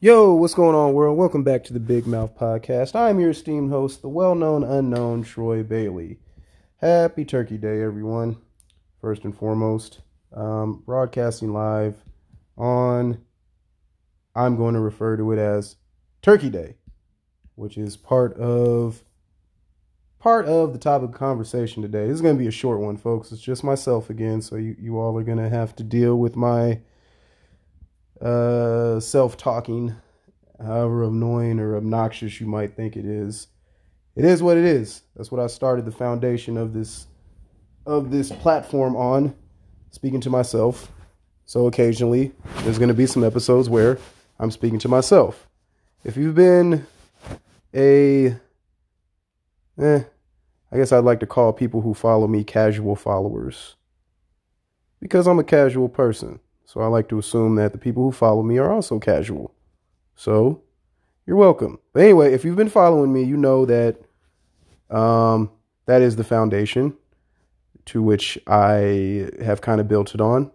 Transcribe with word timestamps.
Yo, 0.00 0.34
what's 0.34 0.54
going 0.54 0.74
on, 0.74 0.92
world? 0.92 1.16
Welcome 1.16 1.44
back 1.44 1.64
to 1.64 1.72
the 1.72 1.80
Big 1.80 2.06
Mouth 2.06 2.36
Podcast. 2.36 2.94
I'm 2.94 3.20
your 3.20 3.30
esteemed 3.30 3.70
host, 3.70 4.02
the 4.02 4.08
well 4.08 4.34
known 4.34 4.62
unknown 4.62 5.22
Troy 5.22 5.62
Bailey. 5.62 6.18
Happy 6.78 7.24
Turkey 7.24 7.56
Day, 7.56 7.80
everyone. 7.80 8.36
First 9.00 9.24
and 9.24 9.34
foremost, 9.34 10.00
um, 10.34 10.82
broadcasting 10.84 11.54
live 11.54 11.94
on, 12.58 13.18
I'm 14.34 14.56
going 14.56 14.74
to 14.74 14.80
refer 14.80 15.16
to 15.16 15.32
it 15.32 15.38
as 15.38 15.76
Turkey 16.20 16.50
Day, 16.50 16.74
which 17.54 17.78
is 17.78 17.96
part 17.96 18.36
of 18.36 19.04
part 20.18 20.44
of 20.46 20.74
the 20.74 20.78
topic 20.78 21.10
of 21.10 21.14
conversation 21.14 21.82
today. 21.82 22.06
This 22.08 22.16
is 22.16 22.20
going 22.20 22.36
to 22.36 22.42
be 22.42 22.48
a 22.48 22.50
short 22.50 22.80
one, 22.80 22.98
folks. 22.98 23.32
It's 23.32 23.40
just 23.40 23.64
myself 23.64 24.10
again, 24.10 24.42
so 24.42 24.56
you, 24.56 24.76
you 24.78 24.98
all 24.98 25.16
are 25.18 25.24
going 25.24 25.38
to 25.38 25.48
have 25.48 25.74
to 25.76 25.82
deal 25.82 26.16
with 26.16 26.36
my 26.36 26.80
uh, 28.20 29.00
self 29.00 29.36
talking, 29.36 29.94
however 30.58 31.04
annoying 31.04 31.58
or 31.58 31.76
obnoxious 31.76 32.40
you 32.40 32.46
might 32.46 32.76
think 32.76 32.96
it 32.96 33.04
is. 33.04 33.48
It 34.16 34.24
is 34.24 34.42
what 34.42 34.56
it 34.56 34.64
is. 34.64 35.02
That's 35.16 35.32
what 35.32 35.40
I 35.40 35.48
started 35.48 35.84
the 35.84 35.92
foundation 35.92 36.56
of 36.56 36.72
this 36.72 37.06
of 37.86 38.10
this 38.10 38.30
platform 38.30 38.96
on, 38.96 39.34
speaking 39.90 40.20
to 40.22 40.30
myself. 40.30 40.90
So 41.46 41.66
occasionally 41.66 42.32
there's 42.62 42.78
going 42.78 42.88
to 42.88 42.94
be 42.94 43.06
some 43.06 43.24
episodes 43.24 43.68
where 43.68 43.98
I'm 44.38 44.50
speaking 44.50 44.78
to 44.80 44.88
myself. 44.88 45.46
If 46.04 46.16
you've 46.16 46.34
been 46.34 46.86
a 47.74 48.36
eh, 49.78 50.04
I 50.74 50.76
guess 50.76 50.90
I'd 50.92 51.04
like 51.04 51.20
to 51.20 51.26
call 51.26 51.52
people 51.52 51.82
who 51.82 51.94
follow 51.94 52.26
me 52.26 52.42
casual 52.42 52.96
followers. 52.96 53.76
Because 55.00 55.26
I'm 55.26 55.38
a 55.38 55.44
casual 55.44 55.88
person. 55.88 56.40
So 56.64 56.80
I 56.80 56.86
like 56.86 57.08
to 57.10 57.18
assume 57.18 57.56
that 57.56 57.72
the 57.72 57.78
people 57.78 58.02
who 58.02 58.12
follow 58.12 58.42
me 58.42 58.58
are 58.58 58.72
also 58.72 58.98
casual. 58.98 59.54
So 60.16 60.62
you're 61.26 61.36
welcome. 61.36 61.78
But 61.92 62.02
anyway, 62.02 62.32
if 62.32 62.44
you've 62.44 62.56
been 62.56 62.68
following 62.68 63.12
me, 63.12 63.22
you 63.22 63.36
know 63.36 63.64
that 63.66 63.96
um, 64.90 65.50
that 65.86 66.02
is 66.02 66.16
the 66.16 66.24
foundation 66.24 66.96
to 67.86 68.02
which 68.02 68.38
I 68.46 69.28
have 69.42 69.60
kind 69.60 69.80
of 69.80 69.88
built 69.88 70.14
it 70.14 70.20
on, 70.20 70.50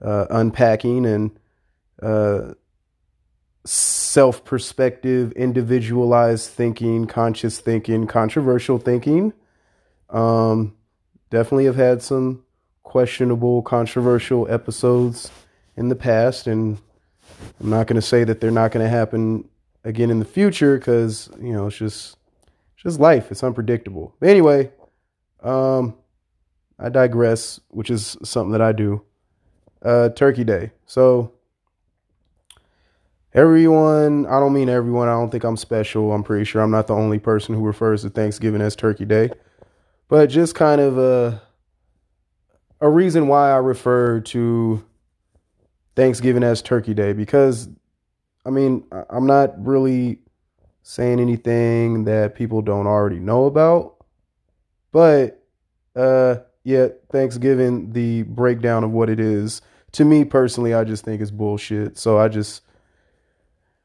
uh, 0.00 0.26
unpacking 0.30 1.04
and 1.04 1.38
uh, 2.02 2.54
self 3.64 4.44
perspective, 4.44 5.32
individualized 5.32 6.50
thinking, 6.50 7.06
conscious 7.06 7.60
thinking, 7.60 8.06
controversial 8.06 8.78
thinking. 8.78 9.32
Um, 10.10 10.76
definitely 11.30 11.66
have 11.66 11.76
had 11.76 12.02
some 12.02 12.44
questionable, 12.82 13.62
controversial 13.62 14.50
episodes 14.50 15.30
in 15.76 15.88
the 15.88 15.96
past, 15.96 16.46
and 16.46 16.78
I'm 17.60 17.70
not 17.70 17.86
going 17.86 18.00
to 18.00 18.06
say 18.06 18.24
that 18.24 18.40
they're 18.40 18.50
not 18.50 18.72
going 18.72 18.84
to 18.84 18.90
happen 18.90 19.48
again 19.84 20.10
in 20.10 20.18
the 20.18 20.24
future 20.24 20.78
because 20.78 21.28
you 21.40 21.52
know 21.52 21.66
it's 21.66 21.76
just 21.76 22.16
it's 22.74 22.82
just 22.82 23.00
life. 23.00 23.30
It's 23.30 23.42
unpredictable. 23.42 24.14
But 24.20 24.28
anyway, 24.28 24.70
um, 25.42 25.94
I 26.78 26.88
digress, 26.88 27.60
which 27.68 27.90
is 27.90 28.16
something 28.22 28.52
that 28.52 28.62
I 28.62 28.72
do. 28.72 29.02
Uh, 29.82 30.10
Turkey 30.10 30.44
Day. 30.44 30.70
So 30.86 31.32
everyone, 33.34 34.26
I 34.26 34.38
don't 34.38 34.52
mean 34.52 34.68
everyone. 34.68 35.08
I 35.08 35.12
don't 35.12 35.30
think 35.30 35.44
I'm 35.44 35.56
special. 35.56 36.12
I'm 36.12 36.22
pretty 36.22 36.44
sure 36.44 36.62
I'm 36.62 36.70
not 36.70 36.86
the 36.86 36.94
only 36.94 37.18
person 37.18 37.54
who 37.54 37.62
refers 37.62 38.02
to 38.02 38.10
Thanksgiving 38.10 38.60
as 38.60 38.76
Turkey 38.76 39.04
Day, 39.04 39.30
but 40.08 40.26
just 40.26 40.54
kind 40.54 40.80
of 40.80 40.98
a 40.98 41.42
a 42.80 42.88
reason 42.88 43.28
why 43.28 43.52
I 43.52 43.56
refer 43.56 44.20
to 44.20 44.84
Thanksgiving 45.94 46.42
as 46.42 46.62
Turkey 46.62 46.94
Day 46.94 47.12
because, 47.12 47.68
I 48.46 48.50
mean, 48.50 48.84
I'm 49.10 49.26
not 49.26 49.52
really 49.64 50.18
saying 50.82 51.20
anything 51.20 52.04
that 52.04 52.34
people 52.34 52.62
don't 52.62 52.86
already 52.86 53.18
know 53.18 53.44
about, 53.46 53.96
but 54.90 55.42
uh, 55.94 56.36
yeah, 56.64 56.88
Thanksgiving, 57.10 57.92
the 57.92 58.22
breakdown 58.22 58.84
of 58.84 58.90
what 58.90 59.10
it 59.10 59.20
is, 59.20 59.60
to 59.92 60.04
me 60.04 60.24
personally, 60.24 60.74
I 60.74 60.84
just 60.84 61.04
think 61.04 61.20
is 61.20 61.30
bullshit. 61.30 61.98
So 61.98 62.18
I 62.18 62.28
just, 62.28 62.62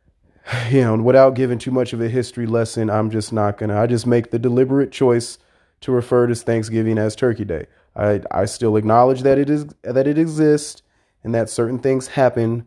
you 0.70 0.82
know, 0.82 0.96
without 0.98 1.36
giving 1.36 1.60
too 1.60 1.72
much 1.72 1.94
of 1.94 2.02
a 2.02 2.10
history 2.10 2.46
lesson, 2.46 2.90
I'm 2.90 3.10
just 3.10 3.34
not 3.34 3.58
gonna. 3.58 3.80
I 3.80 3.88
just 3.88 4.08
make 4.08 4.32
the 4.32 4.40
deliberate 4.40 4.92
choice 4.92 5.38
to 5.82 5.92
refer 5.92 6.28
to 6.28 6.36
Thanksgiving 6.36 6.98
as 6.98 7.16
Turkey 7.16 7.46
Day. 7.46 7.68
I 7.96 8.22
I 8.32 8.46
still 8.46 8.78
acknowledge 8.78 9.24
that 9.24 9.38
it 9.38 9.50
is 9.50 9.66
that 9.84 10.08
it 10.08 10.18
exists 10.18 10.82
and 11.28 11.36
that 11.36 11.50
certain 11.50 11.78
things 11.78 12.08
happen 12.08 12.66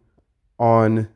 on 0.58 1.08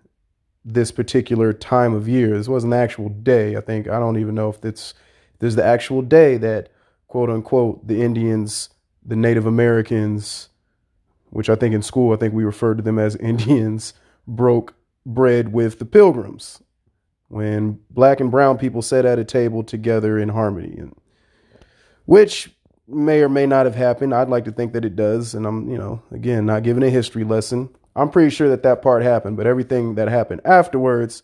this 0.64 0.90
particular 0.90 1.52
time 1.52 1.92
of 1.92 2.08
year. 2.08 2.38
This 2.38 2.48
wasn't 2.48 2.70
the 2.70 2.78
actual 2.78 3.10
day. 3.10 3.54
I 3.54 3.60
think 3.60 3.86
I 3.86 3.98
don't 3.98 4.18
even 4.18 4.34
know 4.34 4.48
if 4.48 4.64
it's 4.64 4.94
there's 5.40 5.54
the 5.54 5.64
actual 5.64 6.00
day 6.00 6.38
that 6.38 6.70
quote 7.06 7.28
unquote 7.28 7.86
the 7.86 8.00
Indians, 8.00 8.70
the 9.04 9.14
Native 9.14 9.44
Americans, 9.44 10.48
which 11.28 11.50
I 11.50 11.54
think 11.54 11.74
in 11.74 11.82
school 11.82 12.14
I 12.14 12.16
think 12.16 12.32
we 12.32 12.44
referred 12.44 12.78
to 12.78 12.82
them 12.82 12.98
as 12.98 13.14
Indians, 13.20 13.92
broke 14.26 14.72
bread 15.04 15.52
with 15.52 15.78
the 15.78 15.84
pilgrims 15.84 16.62
when 17.28 17.78
black 17.90 18.20
and 18.20 18.30
brown 18.30 18.56
people 18.56 18.80
sat 18.80 19.04
at 19.04 19.18
a 19.18 19.24
table 19.24 19.62
together 19.62 20.18
in 20.18 20.30
harmony 20.30 20.74
and 20.78 20.96
which 22.06 22.54
may 22.86 23.22
or 23.22 23.28
may 23.28 23.46
not 23.46 23.66
have 23.66 23.74
happened. 23.74 24.14
I'd 24.14 24.28
like 24.28 24.44
to 24.44 24.52
think 24.52 24.72
that 24.74 24.84
it 24.84 24.96
does. 24.96 25.34
And 25.34 25.46
I'm, 25.46 25.70
you 25.70 25.78
know, 25.78 26.02
again, 26.10 26.46
not 26.46 26.62
giving 26.62 26.82
a 26.82 26.90
history 26.90 27.24
lesson. 27.24 27.70
I'm 27.96 28.10
pretty 28.10 28.30
sure 28.30 28.48
that 28.48 28.62
that 28.64 28.82
part 28.82 29.02
happened, 29.02 29.36
but 29.36 29.46
everything 29.46 29.94
that 29.94 30.08
happened 30.08 30.40
afterwards 30.44 31.22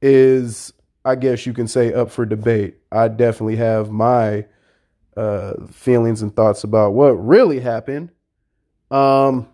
is, 0.00 0.72
I 1.04 1.16
guess 1.16 1.46
you 1.46 1.52
can 1.52 1.66
say, 1.66 1.92
up 1.92 2.10
for 2.10 2.24
debate. 2.24 2.76
I 2.92 3.08
definitely 3.08 3.56
have 3.56 3.90
my 3.90 4.46
uh, 5.16 5.54
feelings 5.70 6.22
and 6.22 6.34
thoughts 6.34 6.64
about 6.64 6.92
what 6.92 7.12
really 7.12 7.60
happened. 7.60 8.10
Um, 8.90 9.48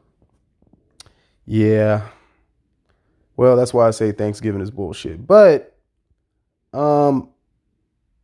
yeah. 1.47 2.09
Well, 3.37 3.57
that's 3.57 3.73
why 3.73 3.89
I 3.89 3.91
say 3.91 4.13
Thanksgiving 4.13 4.61
is 4.61 4.71
bullshit. 4.71 5.27
But 5.27 5.75
um, 6.73 7.31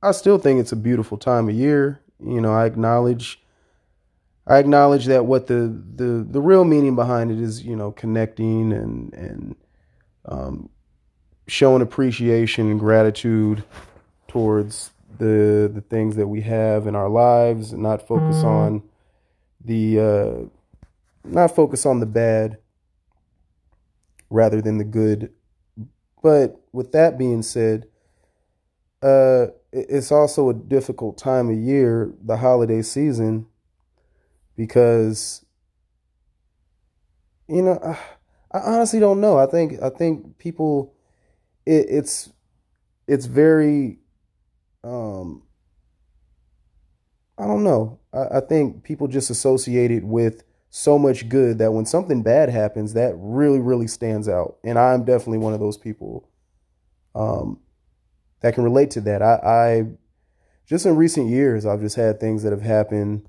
I 0.02 0.12
still 0.12 0.38
think 0.38 0.60
it's 0.60 0.72
a 0.72 0.76
beautiful 0.76 1.16
time 1.16 1.48
of 1.48 1.54
year. 1.54 2.00
You 2.20 2.40
know, 2.40 2.52
I 2.52 2.66
acknowledge 2.66 3.40
I 4.46 4.58
acknowledge 4.58 5.06
that 5.06 5.26
what 5.26 5.48
the 5.48 5.76
the 5.94 6.26
the 6.28 6.40
real 6.40 6.64
meaning 6.64 6.94
behind 6.94 7.30
it 7.30 7.40
is, 7.40 7.64
you 7.64 7.74
know, 7.74 7.90
connecting 7.90 8.72
and 8.72 9.12
and 9.12 9.56
um, 10.24 10.68
showing 11.48 11.82
appreciation 11.82 12.70
and 12.70 12.78
gratitude 12.78 13.64
towards 14.28 14.90
the 15.18 15.70
the 15.72 15.80
things 15.88 16.16
that 16.16 16.28
we 16.28 16.42
have 16.42 16.86
in 16.86 16.94
our 16.94 17.08
lives, 17.08 17.72
and 17.72 17.82
not 17.82 18.06
focus 18.06 18.36
mm. 18.36 18.44
on 18.44 18.82
the 19.64 20.00
uh, 20.00 20.88
not 21.24 21.54
focus 21.54 21.84
on 21.84 21.98
the 21.98 22.06
bad 22.06 22.58
rather 24.30 24.62
than 24.62 24.78
the 24.78 24.84
good. 24.84 25.32
But 26.22 26.60
with 26.72 26.92
that 26.92 27.18
being 27.18 27.42
said, 27.42 27.86
uh, 29.02 29.46
it's 29.76 30.10
also 30.10 30.48
a 30.48 30.54
difficult 30.54 31.18
time 31.18 31.50
of 31.50 31.56
year, 31.56 32.12
the 32.24 32.38
holiday 32.38 32.82
season, 32.82 33.46
because 34.56 35.44
you 37.48 37.62
know, 37.62 37.78
I, 37.84 37.98
I 38.56 38.60
honestly 38.74 39.00
don't 39.00 39.20
know. 39.20 39.38
I 39.38 39.46
think 39.46 39.80
I 39.82 39.90
think 39.90 40.38
people, 40.38 40.94
it, 41.64 41.86
it's 41.88 42.30
it's 43.06 43.26
very, 43.26 43.98
um, 44.82 45.42
I 47.38 47.46
don't 47.46 47.62
know. 47.64 48.00
I, 48.12 48.38
I 48.38 48.40
think 48.40 48.82
people 48.82 49.08
just 49.08 49.30
associate 49.30 49.90
it 49.90 50.04
with 50.04 50.42
so 50.70 50.98
much 50.98 51.28
good 51.28 51.58
that 51.58 51.72
when 51.72 51.86
something 51.86 52.22
bad 52.22 52.48
happens, 52.48 52.94
that 52.94 53.14
really 53.16 53.60
really 53.60 53.86
stands 53.86 54.28
out, 54.28 54.56
and 54.64 54.78
I'm 54.78 55.04
definitely 55.04 55.38
one 55.38 55.54
of 55.54 55.60
those 55.60 55.76
people. 55.76 56.28
Um, 57.14 57.60
that 58.40 58.54
can 58.54 58.64
relate 58.64 58.90
to 58.92 59.00
that. 59.02 59.22
I, 59.22 59.34
I 59.44 59.86
just 60.66 60.86
in 60.86 60.96
recent 60.96 61.28
years, 61.28 61.64
I've 61.64 61.80
just 61.80 61.96
had 61.96 62.20
things 62.20 62.42
that 62.42 62.52
have 62.52 62.62
happened 62.62 63.28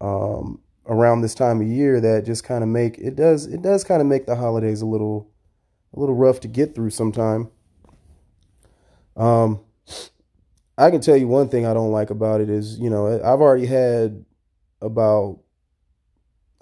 um, 0.00 0.60
around 0.86 1.20
this 1.20 1.34
time 1.34 1.60
of 1.60 1.66
year 1.66 2.00
that 2.00 2.24
just 2.24 2.44
kind 2.44 2.62
of 2.62 2.68
make 2.68 2.98
it 2.98 3.16
does 3.16 3.46
it 3.46 3.62
does 3.62 3.84
kind 3.84 4.00
of 4.00 4.06
make 4.06 4.26
the 4.26 4.36
holidays 4.36 4.82
a 4.82 4.86
little 4.86 5.30
a 5.94 6.00
little 6.00 6.14
rough 6.14 6.40
to 6.40 6.48
get 6.48 6.74
through 6.74 6.90
sometime. 6.90 7.48
Um, 9.16 9.60
I 10.78 10.90
can 10.90 11.00
tell 11.00 11.16
you 11.16 11.28
one 11.28 11.48
thing 11.48 11.66
I 11.66 11.74
don't 11.74 11.92
like 11.92 12.10
about 12.10 12.40
it 12.40 12.48
is 12.48 12.78
you 12.78 12.88
know 12.88 13.06
I've 13.08 13.40
already 13.40 13.66
had 13.66 14.24
about 14.80 15.40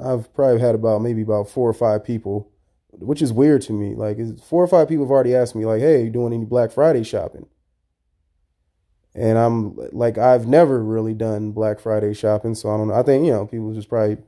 I've 0.00 0.32
probably 0.32 0.60
had 0.60 0.74
about 0.74 1.02
maybe 1.02 1.22
about 1.22 1.48
four 1.48 1.68
or 1.68 1.74
five 1.74 2.04
people, 2.04 2.50
which 2.92 3.20
is 3.20 3.32
weird 3.32 3.62
to 3.62 3.72
me. 3.72 3.94
Like 3.94 4.18
four 4.40 4.62
or 4.62 4.68
five 4.68 4.88
people 4.88 5.04
have 5.04 5.10
already 5.10 5.34
asked 5.34 5.54
me 5.54 5.66
like, 5.66 5.80
"Hey, 5.80 6.04
you 6.04 6.10
doing 6.10 6.32
any 6.32 6.44
Black 6.44 6.70
Friday 6.70 7.02
shopping?" 7.02 7.46
And 9.18 9.36
I'm 9.36 9.76
like, 9.92 10.16
I've 10.16 10.46
never 10.46 10.82
really 10.82 11.12
done 11.12 11.50
Black 11.50 11.80
Friday 11.80 12.14
shopping, 12.14 12.54
so 12.54 12.70
I 12.70 12.76
don't 12.76 12.88
know. 12.88 12.94
I 12.94 13.02
think 13.02 13.26
you 13.26 13.32
know 13.32 13.46
people 13.46 13.74
just 13.74 13.88
probably 13.88 14.18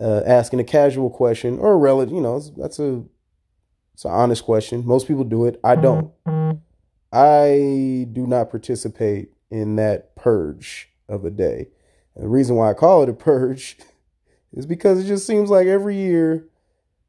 uh, 0.00 0.22
asking 0.24 0.60
a 0.60 0.64
casual 0.64 1.10
question 1.10 1.58
or 1.58 1.72
a 1.72 1.76
relative. 1.76 2.14
You 2.14 2.22
know, 2.22 2.40
that's 2.56 2.78
a 2.78 3.04
It's 3.92 4.06
an 4.06 4.12
honest 4.12 4.44
question. 4.44 4.86
Most 4.86 5.06
people 5.06 5.24
do 5.24 5.44
it. 5.44 5.60
I 5.62 5.76
don't. 5.76 6.10
I 7.12 8.08
do 8.10 8.26
not 8.26 8.50
participate 8.50 9.32
in 9.50 9.76
that 9.76 10.16
purge 10.16 10.88
of 11.08 11.24
a 11.24 11.30
day. 11.30 11.68
And 12.14 12.24
the 12.24 12.28
reason 12.28 12.56
why 12.56 12.70
I 12.70 12.74
call 12.74 13.02
it 13.02 13.08
a 13.08 13.12
purge 13.12 13.76
is 14.52 14.66
because 14.66 14.98
it 14.98 15.06
just 15.06 15.26
seems 15.26 15.50
like 15.50 15.66
every 15.66 15.96
year, 15.96 16.48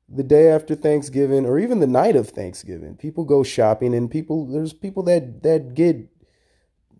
the 0.07 0.23
day 0.23 0.49
after 0.49 0.75
Thanksgiving 0.75 1.45
or 1.45 1.57
even 1.57 1.79
the 1.79 1.87
night 1.87 2.15
of 2.15 2.29
Thanksgiving, 2.29 2.95
people 2.95 3.23
go 3.23 3.43
shopping 3.43 3.95
and 3.95 4.11
people 4.11 4.45
there's 4.45 4.73
people 4.73 5.01
that 5.03 5.41
that 5.41 5.73
get 5.73 6.07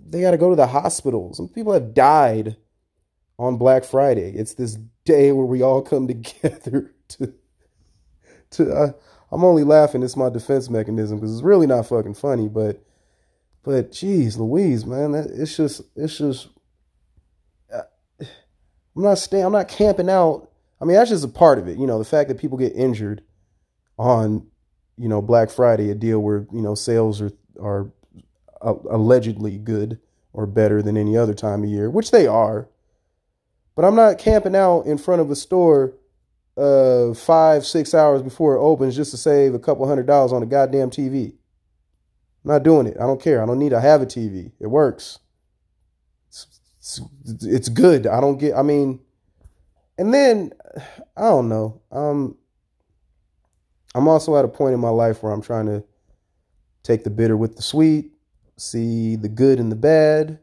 they 0.06 0.22
got 0.22 0.32
to 0.32 0.38
go 0.38 0.50
to 0.50 0.56
the 0.56 0.68
hospital. 0.68 1.34
Some 1.34 1.48
people 1.50 1.74
have 1.74 1.94
died 1.94 2.58
on 3.38 3.58
Black 3.58 3.84
Friday. 3.84 4.32
It's 4.32 4.54
this 4.54 4.78
day 5.04 5.32
where 5.32 5.46
we 5.46 5.62
all 5.62 5.82
come 5.82 6.08
together 6.08 6.94
to 7.10 7.34
to 8.52 8.72
uh, 8.72 8.92
I'm 9.32 9.44
only 9.44 9.64
laughing. 9.64 10.04
It's 10.04 10.16
my 10.16 10.30
defense 10.30 10.70
mechanism 10.70 11.18
because 11.18 11.34
it's 11.34 11.44
really 11.44 11.68
not 11.68 11.88
fucking 11.88 12.14
funny. 12.14 12.48
But 12.48 12.84
but 13.64 13.92
geez, 13.92 14.38
Louise, 14.38 14.86
man, 14.86 15.12
that, 15.12 15.26
it's 15.28 15.58
just 15.58 15.82
it's 15.96 16.18
just. 16.18 16.50
Uh, 17.74 17.82
I'm 18.96 19.04
not 19.04 19.18
staying. 19.18 19.46
I'm 19.46 19.52
not 19.52 19.68
camping 19.68 20.10
out. 20.10 20.50
I 20.80 20.86
mean, 20.86 20.96
that's 20.96 21.10
just 21.10 21.26
a 21.26 21.30
part 21.30 21.58
of 21.58 21.68
it. 21.68 21.78
You 21.78 21.88
know, 21.88 21.98
the 21.98 22.06
fact 22.06 22.30
that 22.30 22.38
people 22.40 22.58
get 22.58 22.74
injured 22.76 23.24
on, 23.98 24.48
you 24.98 25.10
know, 25.10 25.22
Black 25.22 25.50
Friday, 25.50 25.90
a 25.90 25.96
deal 25.96 26.20
where 26.20 26.46
you 26.52 26.62
know 26.62 26.76
sales 26.76 27.22
are 27.22 27.32
are 27.60 27.92
allegedly 28.62 29.58
good 29.58 30.00
or 30.34 30.46
better 30.46 30.82
than 30.82 30.98
any 30.98 31.18
other 31.18 31.34
time 31.34 31.64
of 31.64 31.70
year, 31.70 31.90
which 31.90 32.12
they 32.12 32.28
are. 32.28 32.68
But 33.76 33.86
I'm 33.86 33.96
not 33.96 34.18
camping 34.18 34.56
out 34.56 34.82
in 34.86 34.98
front 34.98 35.22
of 35.22 35.30
a 35.30 35.36
store 35.36 35.94
uh, 36.58 37.14
five, 37.14 37.66
six 37.66 37.94
hours 37.94 38.22
before 38.22 38.56
it 38.56 38.60
opens 38.60 38.96
just 38.96 39.12
to 39.12 39.18
save 39.18 39.54
a 39.54 39.60
couple 39.60 39.88
hundred 39.88 40.08
dollars 40.08 40.32
on 40.32 40.44
a 40.44 40.46
goddamn 40.46 40.90
TV. 40.90 41.34
I'm 42.44 42.52
not 42.52 42.64
doing 42.64 42.88
it. 42.88 42.98
I 42.98 43.06
don't 43.06 43.22
care. 43.22 43.42
I 43.42 43.46
don't 43.46 43.60
need 43.60 43.70
to 43.70 43.82
have 43.82 44.02
a 44.02 44.06
TV. 44.06 44.52
It 44.60 44.68
works. 44.68 45.20
It's, 46.30 46.48
it's, 46.80 47.46
it's 47.46 47.70
good. 47.70 48.08
I 48.08 48.22
don't 48.22 48.38
get, 48.38 48.56
I 48.56 48.62
mean, 48.62 49.02
and 49.98 50.14
then 50.14 50.52
I 51.18 51.24
don't 51.24 51.50
know. 51.50 51.82
Um, 51.92 52.38
I'm 53.94 54.08
also 54.08 54.36
at 54.38 54.46
a 54.46 54.50
point 54.50 54.74
in 54.74 54.80
my 54.80 54.90
life 54.90 55.24
where 55.24 55.32
I'm 55.32 55.42
trying 55.42 55.66
to 55.68 55.84
take 56.84 57.04
the 57.04 57.10
bitter 57.10 57.36
with 57.36 57.56
the 57.56 57.62
sweet, 57.62 58.12
see 58.58 59.16
the 59.16 59.30
good 59.30 59.60
and 59.60 59.72
the 59.72 59.76
bad. 59.76 60.40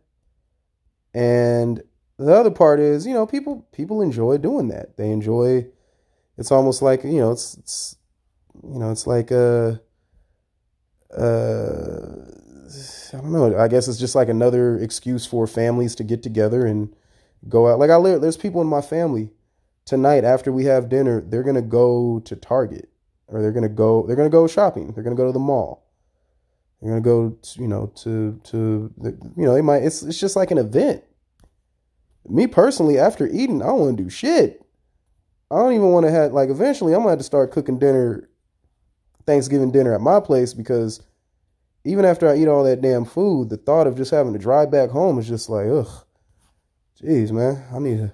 And 1.15 1.83
the 2.19 2.35
other 2.35 2.51
part 2.51 2.81
is, 2.81 3.07
you 3.07 3.15
know, 3.15 3.27
people 3.27 3.67
people 3.73 4.01
enjoy 4.01 4.39
doing 4.39 4.69
that. 4.69 4.97
They 4.97 5.11
enjoy 5.11 5.67
it's 6.39 6.51
almost 6.51 6.83
like 6.83 7.05
you 7.05 7.21
know 7.21 7.33
it's, 7.33 7.55
it's 7.55 7.97
you 8.63 8.79
know 8.79 8.91
it's 8.91 9.07
like 9.07 9.31
a 9.31 9.81
uh 11.17 12.33
I 13.13 13.19
don't 13.19 13.33
know. 13.33 13.59
I 13.59 13.69
guess 13.69 13.87
it's 13.87 13.99
just 13.99 14.15
like 14.15 14.31
another 14.31 14.79
excuse 14.79 15.27
for 15.27 15.47
families 15.47 15.95
to 15.97 16.05
get 16.05 16.23
together 16.23 16.65
and 16.65 16.95
go 17.49 17.69
out. 17.71 17.79
Like 17.79 17.91
I 17.91 17.97
live, 17.97 18.23
there's 18.23 18.39
people 18.39 18.63
in 18.63 18.67
my 18.67 18.81
family 18.81 19.31
tonight 19.85 20.25
after 20.25 20.51
we 20.51 20.65
have 20.65 20.89
dinner, 20.89 21.21
they're 21.21 21.43
gonna 21.43 21.61
go 21.61 22.21
to 22.21 22.35
Target 22.35 22.89
or 23.27 23.43
they're 23.43 23.53
gonna 23.53 23.69
go 23.69 24.07
they're 24.07 24.17
gonna 24.17 24.31
go 24.31 24.47
shopping. 24.47 24.93
They're 24.93 25.05
gonna 25.05 25.17
go 25.17 25.27
to 25.27 25.33
the 25.33 25.39
mall. 25.39 25.87
They're 26.83 26.91
gonna 26.91 27.01
go, 27.01 27.31
to, 27.31 27.61
you 27.61 27.69
know, 27.69 27.93
to 27.97 28.41
to 28.43 28.93
you 29.37 29.45
know 29.45 29.55
they 29.55 29.63
might. 29.63 29.85
It's 29.85 30.03
it's 30.03 30.19
just 30.19 30.35
like 30.35 30.51
an 30.51 30.59
event. 30.59 31.05
Me 32.29 32.49
personally, 32.49 32.99
after 32.99 33.27
eating, 33.29 33.63
I 33.63 33.67
don't 33.67 33.79
want 33.79 33.97
to 33.97 34.03
do 34.03 34.11
shit. 34.11 34.65
I 35.51 35.59
don't 35.59 35.75
even 35.75 35.91
want 35.91 36.07
to 36.07 36.11
have 36.13 36.33
like 36.33 36.51
eventually 36.51 36.93
I'm 36.93 37.01
gonna 37.01 37.11
have 37.11 37.19
to 37.19 37.25
start 37.25 37.53
cooking 37.53 37.79
dinner, 37.79 38.29
Thanksgiving 39.27 39.71
dinner 39.71 39.95
at 39.95 40.01
my 40.01 40.19
place 40.19 40.55
because 40.55 41.01
even 41.85 42.05
after 42.05 42.29
I 42.29 42.37
eat 42.37 42.49
all 42.49 42.65
that 42.65 42.81
damn 42.81 43.05
food, 43.05 43.51
the 43.51 43.59
thought 43.59 43.87
of 43.87 43.97
just 43.97 44.11
having 44.11 44.33
to 44.33 44.39
drive 44.39 44.71
back 44.71 44.91
home 44.91 45.19
is 45.19 45.29
just 45.29 45.49
like, 45.49 45.67
ugh, 45.69 46.05
jeez, 47.01 47.31
man, 47.31 47.65
I 47.73 47.79
need 47.79 47.99
to, 47.99 48.13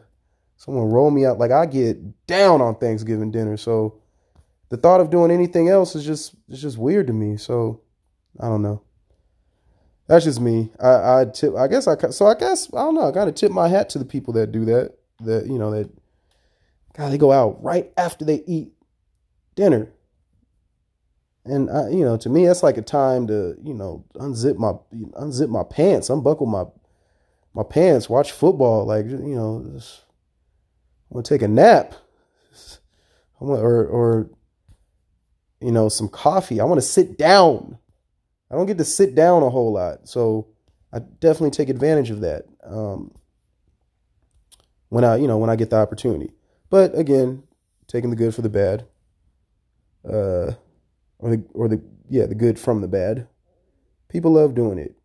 someone 0.56 0.91
roll 0.91 1.11
me 1.11 1.25
out. 1.25 1.38
Like 1.38 1.53
I 1.53 1.64
get 1.64 2.26
down 2.26 2.61
on 2.61 2.75
Thanksgiving 2.75 3.31
dinner, 3.31 3.56
so 3.56 4.00
the 4.69 4.76
thought 4.76 5.00
of 5.00 5.09
doing 5.09 5.31
anything 5.31 5.71
else 5.71 5.94
is 5.94 6.05
just 6.05 6.35
it's 6.50 6.61
just 6.61 6.76
weird 6.76 7.06
to 7.06 7.14
me. 7.14 7.38
So 7.38 7.81
I 8.40 8.49
don't 8.49 8.62
know. 8.62 8.82
That's 10.06 10.25
just 10.25 10.40
me. 10.40 10.70
I 10.81 11.20
I 11.20 11.25
tip. 11.26 11.55
I 11.55 11.69
guess 11.69 11.87
I 11.87 11.96
so 12.11 12.26
I 12.26 12.35
guess 12.35 12.73
I 12.73 12.79
don't 12.79 12.94
know. 12.94 13.08
I 13.08 13.11
gotta 13.11 13.32
tip 13.32 13.52
my 13.52 13.69
hat 13.69 13.90
to 13.90 13.99
the 13.99 14.05
people 14.05 14.32
that 14.35 14.52
do 14.52 14.64
that. 14.67 14.94
That 15.20 15.46
you 15.46 15.58
know 15.58 15.70
that 15.73 15.90
God, 16.99 17.12
they 17.12 17.19
go 17.19 17.31
out 17.31 17.62
right 17.62 17.93
after 17.96 18.25
they 18.25 18.43
eat 18.46 18.73
dinner. 19.55 19.93
And 21.44 21.70
I, 21.70 21.90
you 21.90 22.05
know, 22.05 22.17
to 22.19 22.29
me, 22.29 22.44
that's 22.44 22.62
like 22.64 22.76
a 22.76 22.82
time 22.82 23.29
to, 23.29 23.56
you 23.62 23.73
know, 23.73 24.05
unzip 24.17 24.56
my 24.56 24.73
unzip 25.20 25.49
my 25.49 25.62
pants, 25.62 26.11
unbuckle 26.11 26.46
my 26.46 26.64
my 27.55 27.62
pants, 27.62 28.08
watch 28.08 28.32
football, 28.32 28.85
like 28.85 29.06
you 29.06 29.35
know, 29.35 29.64
just, 29.75 30.02
I 31.11 31.14
want 31.14 31.26
to 31.26 31.35
take 31.35 31.43
a 31.43 31.49
nap, 31.49 31.94
I 33.40 33.44
want, 33.44 33.62
or 33.62 33.87
or 33.87 34.31
you 35.61 35.73
know, 35.73 35.88
some 35.88 36.08
coffee. 36.08 36.61
I 36.61 36.64
want 36.64 36.81
to 36.81 36.87
sit 36.87 37.17
down. 37.17 37.79
I 38.50 38.55
don't 38.55 38.67
get 38.67 38.79
to 38.79 38.85
sit 38.85 39.15
down 39.15 39.43
a 39.43 39.50
whole 39.50 39.73
lot, 39.73 40.09
so 40.09 40.49
I 40.93 41.00
definitely 41.00 41.50
take 41.50 41.69
advantage 41.69 42.11
of 42.11 42.21
that 42.21 42.45
um, 42.65 43.12
when 44.89 45.05
I, 45.05 45.17
you 45.17 45.29
know, 45.29 45.39
when 45.39 45.50
I 45.50 45.56
get 45.56 45.71
the 45.71 45.77
opportunity. 45.77 46.33
But 46.71 46.99
again, 46.99 47.43
taking 47.87 48.11
the 48.11 48.17
good 48.17 48.35
for 48.35 48.43
the 48.43 48.49
bad, 48.49 48.87
uh, 50.05 50.53
or 51.19 51.31
the 51.31 51.45
or 51.55 51.69
the 51.69 51.83
yeah 52.09 52.27
the 52.27 52.35
good 52.35 52.59
from 52.59 52.81
the 52.81 52.89
bad. 52.89 53.27
People 54.09 54.33
love 54.33 54.55
doing 54.55 54.79
it. 54.79 54.97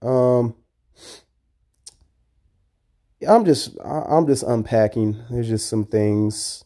Um, 0.00 0.54
I'm 3.26 3.44
just 3.44 3.76
I'm 3.84 4.26
just 4.26 4.42
unpacking. 4.42 5.22
There's 5.30 5.48
just 5.48 5.68
some 5.68 5.84
things, 5.84 6.64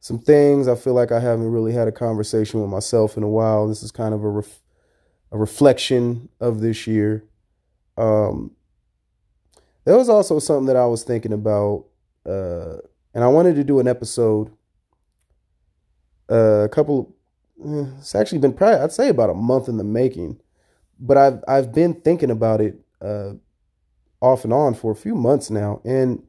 some 0.00 0.18
things 0.18 0.68
I 0.68 0.74
feel 0.74 0.94
like 0.94 1.12
I 1.12 1.20
haven't 1.20 1.50
really 1.50 1.72
had 1.72 1.88
a 1.88 1.92
conversation 1.92 2.60
with 2.60 2.70
myself 2.70 3.16
in 3.16 3.22
a 3.22 3.28
while. 3.28 3.68
This 3.68 3.82
is 3.82 3.90
kind 3.90 4.14
of 4.14 4.22
a 4.22 4.28
ref, 4.28 4.60
a 5.32 5.38
reflection 5.38 6.28
of 6.40 6.60
this 6.60 6.86
year. 6.86 7.24
Um, 7.96 8.52
there 9.84 9.96
was 9.96 10.08
also 10.08 10.38
something 10.38 10.66
that 10.66 10.76
I 10.76 10.86
was 10.86 11.04
thinking 11.04 11.32
about. 11.32 11.86
Uh, 12.26 12.78
and 13.14 13.24
I 13.24 13.28
wanted 13.28 13.56
to 13.56 13.64
do 13.64 13.80
an 13.80 13.88
episode. 13.88 14.50
Uh, 16.30 16.64
a 16.64 16.68
couple, 16.68 17.14
eh, 17.64 17.86
it's 17.98 18.14
actually 18.14 18.40
been 18.40 18.52
probably 18.52 18.80
I'd 18.80 18.92
say 18.92 19.08
about 19.08 19.30
a 19.30 19.34
month 19.34 19.68
in 19.68 19.78
the 19.78 19.84
making, 19.84 20.40
but 20.98 21.16
I've 21.16 21.42
I've 21.48 21.72
been 21.72 21.94
thinking 21.94 22.30
about 22.30 22.60
it 22.60 22.78
uh, 23.00 23.34
off 24.20 24.44
and 24.44 24.52
on 24.52 24.74
for 24.74 24.90
a 24.90 24.96
few 24.96 25.14
months 25.14 25.50
now, 25.50 25.80
and 25.84 26.24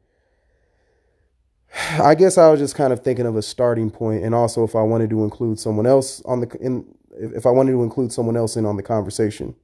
I 2.00 2.16
guess 2.16 2.38
I 2.38 2.50
was 2.50 2.60
just 2.60 2.76
kind 2.76 2.94
of 2.94 3.04
thinking 3.04 3.26
of 3.26 3.36
a 3.36 3.42
starting 3.42 3.90
point, 3.90 4.24
and 4.24 4.34
also 4.34 4.64
if 4.64 4.76
I 4.76 4.84
wanted 4.84 5.10
to 5.10 5.24
include 5.24 5.60
someone 5.60 5.88
else 5.88 6.22
on 6.26 6.42
the 6.42 6.58
in 6.62 6.86
if 7.20 7.46
I 7.46 7.52
wanted 7.52 7.72
to 7.74 7.84
include 7.84 8.12
someone 8.12 8.38
else 8.38 8.56
in 8.56 8.66
on 8.66 8.78
the 8.78 8.84
conversation, 8.84 9.56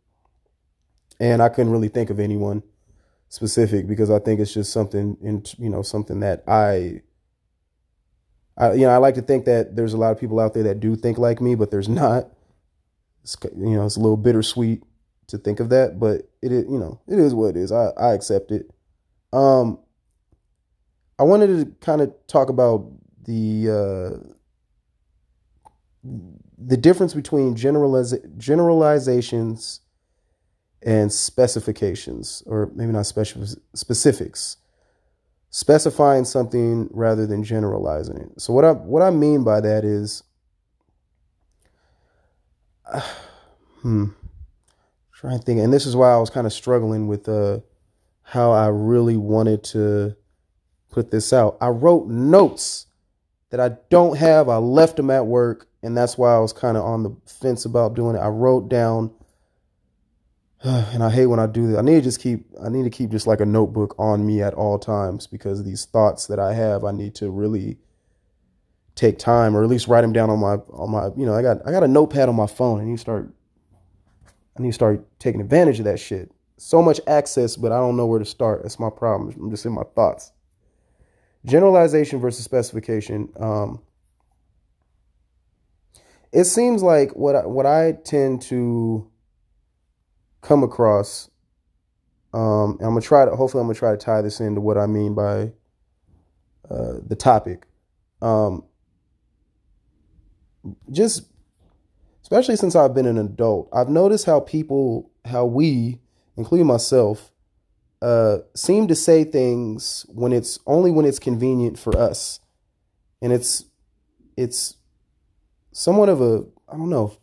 and 1.20 1.42
I 1.42 1.50
couldn't 1.50 1.72
really 1.72 1.90
think 1.90 2.10
of 2.10 2.20
anyone 2.20 2.64
specific 3.30 3.88
because 3.88 4.12
I 4.12 4.20
think 4.20 4.40
it's 4.40 4.54
just 4.54 4.72
something 4.72 5.18
in 5.22 5.44
you 5.58 5.70
know 5.70 5.82
something 5.82 6.20
that 6.20 6.44
I 6.48 7.02
I, 8.58 8.74
you 8.74 8.82
know, 8.82 8.90
I 8.90 8.98
like 8.98 9.16
to 9.16 9.22
think 9.22 9.46
that 9.46 9.76
there's 9.76 9.94
a 9.94 9.98
lot 9.98 10.12
of 10.12 10.20
people 10.20 10.40
out 10.40 10.54
there 10.54 10.64
that 10.64 10.80
do 10.80 10.96
think 10.96 11.18
like 11.18 11.42
me, 11.42 11.56
but 11.56 11.72
there's 11.72 11.90
not. 11.90 12.30
It's, 13.24 13.36
you 13.56 13.76
know, 13.76 13.86
it's 13.86 13.96
a 13.96 14.00
little 14.00 14.18
bittersweet 14.18 14.84
to 15.28 15.38
think 15.38 15.60
of 15.60 15.70
that, 15.70 16.00
but 16.00 16.30
it 16.42 16.52
is, 16.52 16.66
you 16.66 16.78
know, 16.78 17.00
it 17.08 17.18
is 17.18 17.34
what 17.34 17.48
it 17.48 17.58
is. 17.58 17.72
I, 17.72 17.88
I 17.98 18.14
accept 18.14 18.52
it. 18.52 18.70
Um, 19.32 19.80
I 21.18 21.24
wanted 21.24 21.48
to 21.48 21.86
kind 21.86 22.02
of 22.02 22.14
talk 22.28 22.50
about 22.50 22.92
the 23.24 23.70
uh, 26.06 26.10
the 26.58 26.78
difference 26.78 27.14
between 27.14 27.56
generaliz- 27.56 28.38
generalizations 28.38 29.82
and 30.82 31.12
specifications, 31.12 32.44
or 32.46 32.72
maybe 32.76 32.92
not 32.92 33.06
specifics 33.06 34.58
specifying 35.54 36.26
something 36.26 36.90
rather 36.92 37.28
than 37.28 37.44
generalizing 37.44 38.18
it. 38.18 38.42
So 38.42 38.52
what 38.54 38.66
I 38.66 38.72
what 38.72 39.04
I 39.04 39.12
mean 39.12 39.44
by 39.44 39.62
that 39.62 39.86
is 39.86 40.24
uh, 42.92 43.00
hmm 43.82 44.06
trying 45.14 45.38
to 45.38 45.46
think 45.46 45.60
and 45.60 45.72
this 45.72 45.86
is 45.86 45.96
why 45.96 46.12
I 46.12 46.18
was 46.18 46.32
kind 46.32 46.48
of 46.48 46.52
struggling 46.52 47.08
with 47.08 47.30
uh 47.30 47.60
how 48.24 48.52
I 48.52 48.68
really 48.68 49.16
wanted 49.16 49.64
to 49.66 50.16
put 50.90 51.12
this 51.12 51.32
out. 51.32 51.58
I 51.62 51.68
wrote 51.68 52.08
notes 52.08 52.88
that 53.52 53.60
I 53.60 53.78
don't 53.92 54.18
have. 54.18 54.50
I 54.50 54.58
left 54.58 54.96
them 54.98 55.12
at 55.12 55.28
work 55.28 55.68
and 55.84 55.96
that's 55.96 56.18
why 56.18 56.34
I 56.34 56.40
was 56.40 56.54
kind 56.54 56.78
of 56.78 56.84
on 56.84 57.04
the 57.04 57.16
fence 57.26 57.66
about 57.66 57.94
doing 57.94 58.16
it. 58.16 58.20
I 58.20 58.30
wrote 58.30 58.70
down 58.70 59.12
and 60.64 61.04
I 61.04 61.10
hate 61.10 61.28
when 61.28 61.40
I 61.40 61.46
do 61.46 61.68
this. 61.68 61.78
I 61.78 61.82
need 61.82 61.96
to 61.96 62.02
just 62.02 62.22
keep 62.22 62.46
I 62.64 62.70
need 62.70 62.84
to 62.84 62.90
keep 62.90 63.12
just 63.12 63.28
like 63.28 63.42
a 63.42 63.46
notebook 63.46 63.94
on 64.00 64.26
me 64.26 64.42
at 64.42 64.54
all 64.54 64.80
times 64.80 65.28
because 65.28 65.64
these 65.64 65.86
thoughts 65.86 66.28
that 66.28 66.40
I 66.40 66.54
have, 66.54 66.84
I 66.84 66.92
need 66.92 67.16
to 67.16 67.30
really 67.30 67.78
take 68.96 69.20
time 69.20 69.58
or 69.58 69.64
at 69.64 69.70
least 69.70 69.88
write 69.88 70.02
them 70.02 70.14
down 70.14 70.30
on 70.30 70.40
my 70.40 70.56
on 70.72 70.92
my 70.92 71.08
you 71.18 71.26
know 71.26 71.36
I 71.36 71.42
got 71.42 71.68
I 71.68 71.72
got 71.72 71.84
a 71.84 71.88
notepad 71.88 72.30
on 72.30 72.36
my 72.36 72.48
phone 72.48 72.80
and 72.80 72.90
you 72.90 72.98
start 72.98 73.34
I 74.58 74.62
need 74.62 74.70
to 74.70 74.74
start 74.74 75.06
taking 75.20 75.42
advantage 75.42 75.80
of 75.80 75.86
that 75.86 76.00
shit. 76.00 76.32
So 76.58 76.82
much 76.82 77.02
access, 77.08 77.58
but 77.58 77.72
I 77.72 77.78
don't 77.78 77.98
know 77.98 78.06
where 78.06 78.20
to 78.20 78.26
start. 78.26 78.62
That's 78.62 78.80
my 78.80 78.90
problem. 78.90 79.34
I'm 79.38 79.50
just 79.50 79.66
in 79.66 79.74
my 79.74 79.84
thoughts. 79.96 80.32
Generalization 81.46 82.20
versus 82.20 82.46
specification. 82.46 83.30
Um, 83.38 83.82
it 86.34 86.46
seems 86.46 86.82
like 86.82 87.12
what 87.12 87.36
I, 87.36 87.46
what 87.46 87.66
I 87.66 87.94
tend 88.04 88.42
to 88.44 89.10
come 90.42 90.64
across. 90.64 91.30
Um, 92.34 92.78
I'm 92.82 92.90
gonna 92.90 93.02
try 93.02 93.26
to. 93.26 93.36
Hopefully, 93.36 93.62
I'm 93.62 93.68
gonna 93.68 93.78
try 93.78 93.92
to 93.92 93.98
tie 93.98 94.22
this 94.22 94.40
into 94.40 94.60
what 94.60 94.78
I 94.78 94.88
mean 94.88 95.14
by 95.14 95.52
uh, 96.70 96.96
the 97.06 97.16
topic. 97.16 97.68
Um, 98.22 98.64
just 100.92 101.28
especially 102.24 102.56
since 102.56 102.76
I've 102.76 102.96
been 102.96 103.06
an 103.06 103.20
adult, 103.20 103.70
I've 103.72 103.90
noticed 103.90 104.26
how 104.26 104.40
people, 104.40 105.12
how 105.26 105.46
we, 105.46 106.00
including 106.36 106.66
myself, 106.66 107.32
uh, 108.02 108.40
seem 108.56 108.88
to 108.88 108.96
say 108.96 109.24
things 109.24 110.06
when 110.10 110.34
it's 110.34 110.58
only 110.66 110.90
when 110.90 111.06
it's 111.06 111.20
convenient 111.20 111.78
for 111.78 111.96
us, 111.96 112.40
and 113.22 113.32
it's 113.32 113.66
it's 114.36 114.78
somewhat 115.74 116.10
of 116.10 116.22
a 116.22 116.46
I 116.70 116.78
don't 116.78 116.90
know, 116.90 117.18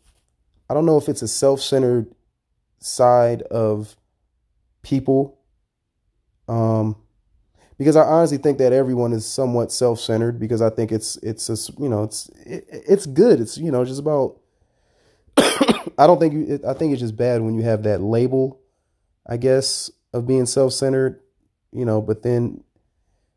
I 0.68 0.74
don't 0.74 0.86
know 0.86 0.98
if 0.98 1.08
it's 1.08 1.22
a 1.22 1.28
self-centered 1.28 2.14
side 2.78 3.42
of 3.42 3.96
people, 4.82 5.38
um, 6.48 6.96
because 7.78 7.96
I 7.96 8.02
honestly 8.02 8.38
think 8.38 8.58
that 8.58 8.72
everyone 8.72 9.12
is 9.12 9.24
somewhat 9.24 9.72
self-centered 9.72 10.38
because 10.38 10.60
I 10.60 10.70
think 10.70 10.92
it's 10.92 11.16
it's 11.18 11.48
a, 11.48 11.72
you 11.80 11.88
know 11.88 12.04
it's 12.04 12.28
it, 12.44 12.66
it's 12.70 13.06
good. 13.06 13.40
It's 13.40 13.56
you 13.56 13.70
know 13.70 13.84
just 13.84 14.00
about 14.00 14.38
I 15.36 16.06
don't 16.06 16.18
think 16.20 16.34
you, 16.34 16.60
I 16.66 16.74
think 16.74 16.92
it's 16.92 17.00
just 17.00 17.16
bad 17.16 17.40
when 17.42 17.54
you 17.54 17.62
have 17.62 17.84
that 17.84 18.02
label, 18.02 18.60
I 19.26 19.36
guess, 19.36 19.90
of 20.12 20.26
being 20.26 20.46
self-centered, 20.46 21.20
you 21.72 21.84
know, 21.84 22.02
but 22.02 22.22
then 22.22 22.62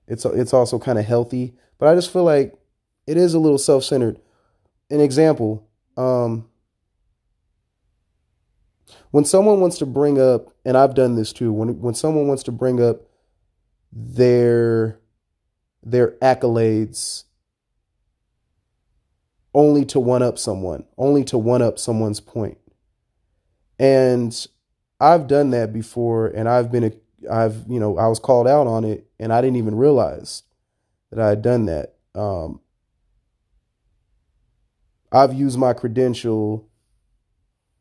it's 0.08 0.26
it's 0.26 0.54
also 0.54 0.80
kind 0.80 1.00
of 1.00 1.06
healthy, 1.06 1.54
but 1.80 1.88
I 1.88 1.96
just 1.96 2.12
feel 2.12 2.24
like 2.24 2.54
it 3.08 3.18
is 3.18 3.34
a 3.34 3.40
little 3.40 3.58
self-centered. 3.58 4.20
An 4.94 5.02
example, 5.02 5.68
um 5.98 6.48
when 9.10 9.26
someone 9.26 9.60
wants 9.60 9.80
to 9.80 9.86
bring 9.86 10.22
up 10.22 10.54
and 10.66 10.78
I've 10.78 10.94
done 10.94 11.16
this 11.16 11.34
too, 11.34 11.52
when 11.52 11.82
when 11.82 11.96
someone 11.96 12.28
wants 12.28 12.44
to 12.44 12.52
bring 12.52 12.82
up 12.82 13.02
their 13.92 15.00
their 15.84 16.12
accolades 16.20 17.24
only 19.54 19.86
to 19.86 20.00
one 20.00 20.22
up 20.22 20.38
someone, 20.38 20.86
only 20.98 21.24
to 21.26 21.38
one 21.38 21.62
up 21.64 21.80
someone's 21.80 22.20
point. 22.20 22.58
And 23.80 24.48
I've 25.00 25.28
done 25.28 25.50
that 25.52 25.74
before 25.74 26.28
and 26.28 26.48
I've 26.48 26.72
been, 26.72 26.84
a, 26.86 26.92
I've, 27.32 27.66
you 27.68 27.80
know, 27.80 27.98
I 27.98 28.08
was 28.08 28.20
called 28.20 28.48
out 28.48 28.68
on 28.68 28.84
it 28.84 29.08
and 29.20 29.34
I 29.34 29.42
didn't 29.42 29.58
even 29.58 29.76
realize 29.76 30.44
that 31.12 31.20
I 31.20 31.30
had 31.30 31.42
done 31.42 31.66
that. 31.66 31.96
Um, 32.16 32.62
I've 35.14 35.34
used 35.34 35.58
my 35.58 35.74
credential 35.74 36.68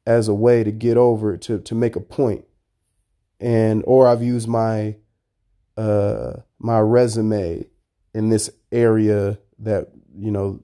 as 0.07 0.29
a 0.29 0.35
way 0.35 0.63
to 0.65 0.71
get 0.71 0.97
over 0.97 1.37
to, 1.37 1.59
to 1.61 1.75
make 1.75 1.97
a 1.97 2.01
point. 2.01 2.45
And, 3.41 3.83
or 3.87 4.07
I've 4.07 4.23
used 4.23 4.49
my, 4.49 4.97
uh, 5.77 6.35
my 6.59 6.79
resume 6.79 7.65
in 8.15 8.29
this 8.29 8.51
area 8.71 9.39
that, 9.59 9.89
you 10.15 10.31
know, 10.31 10.61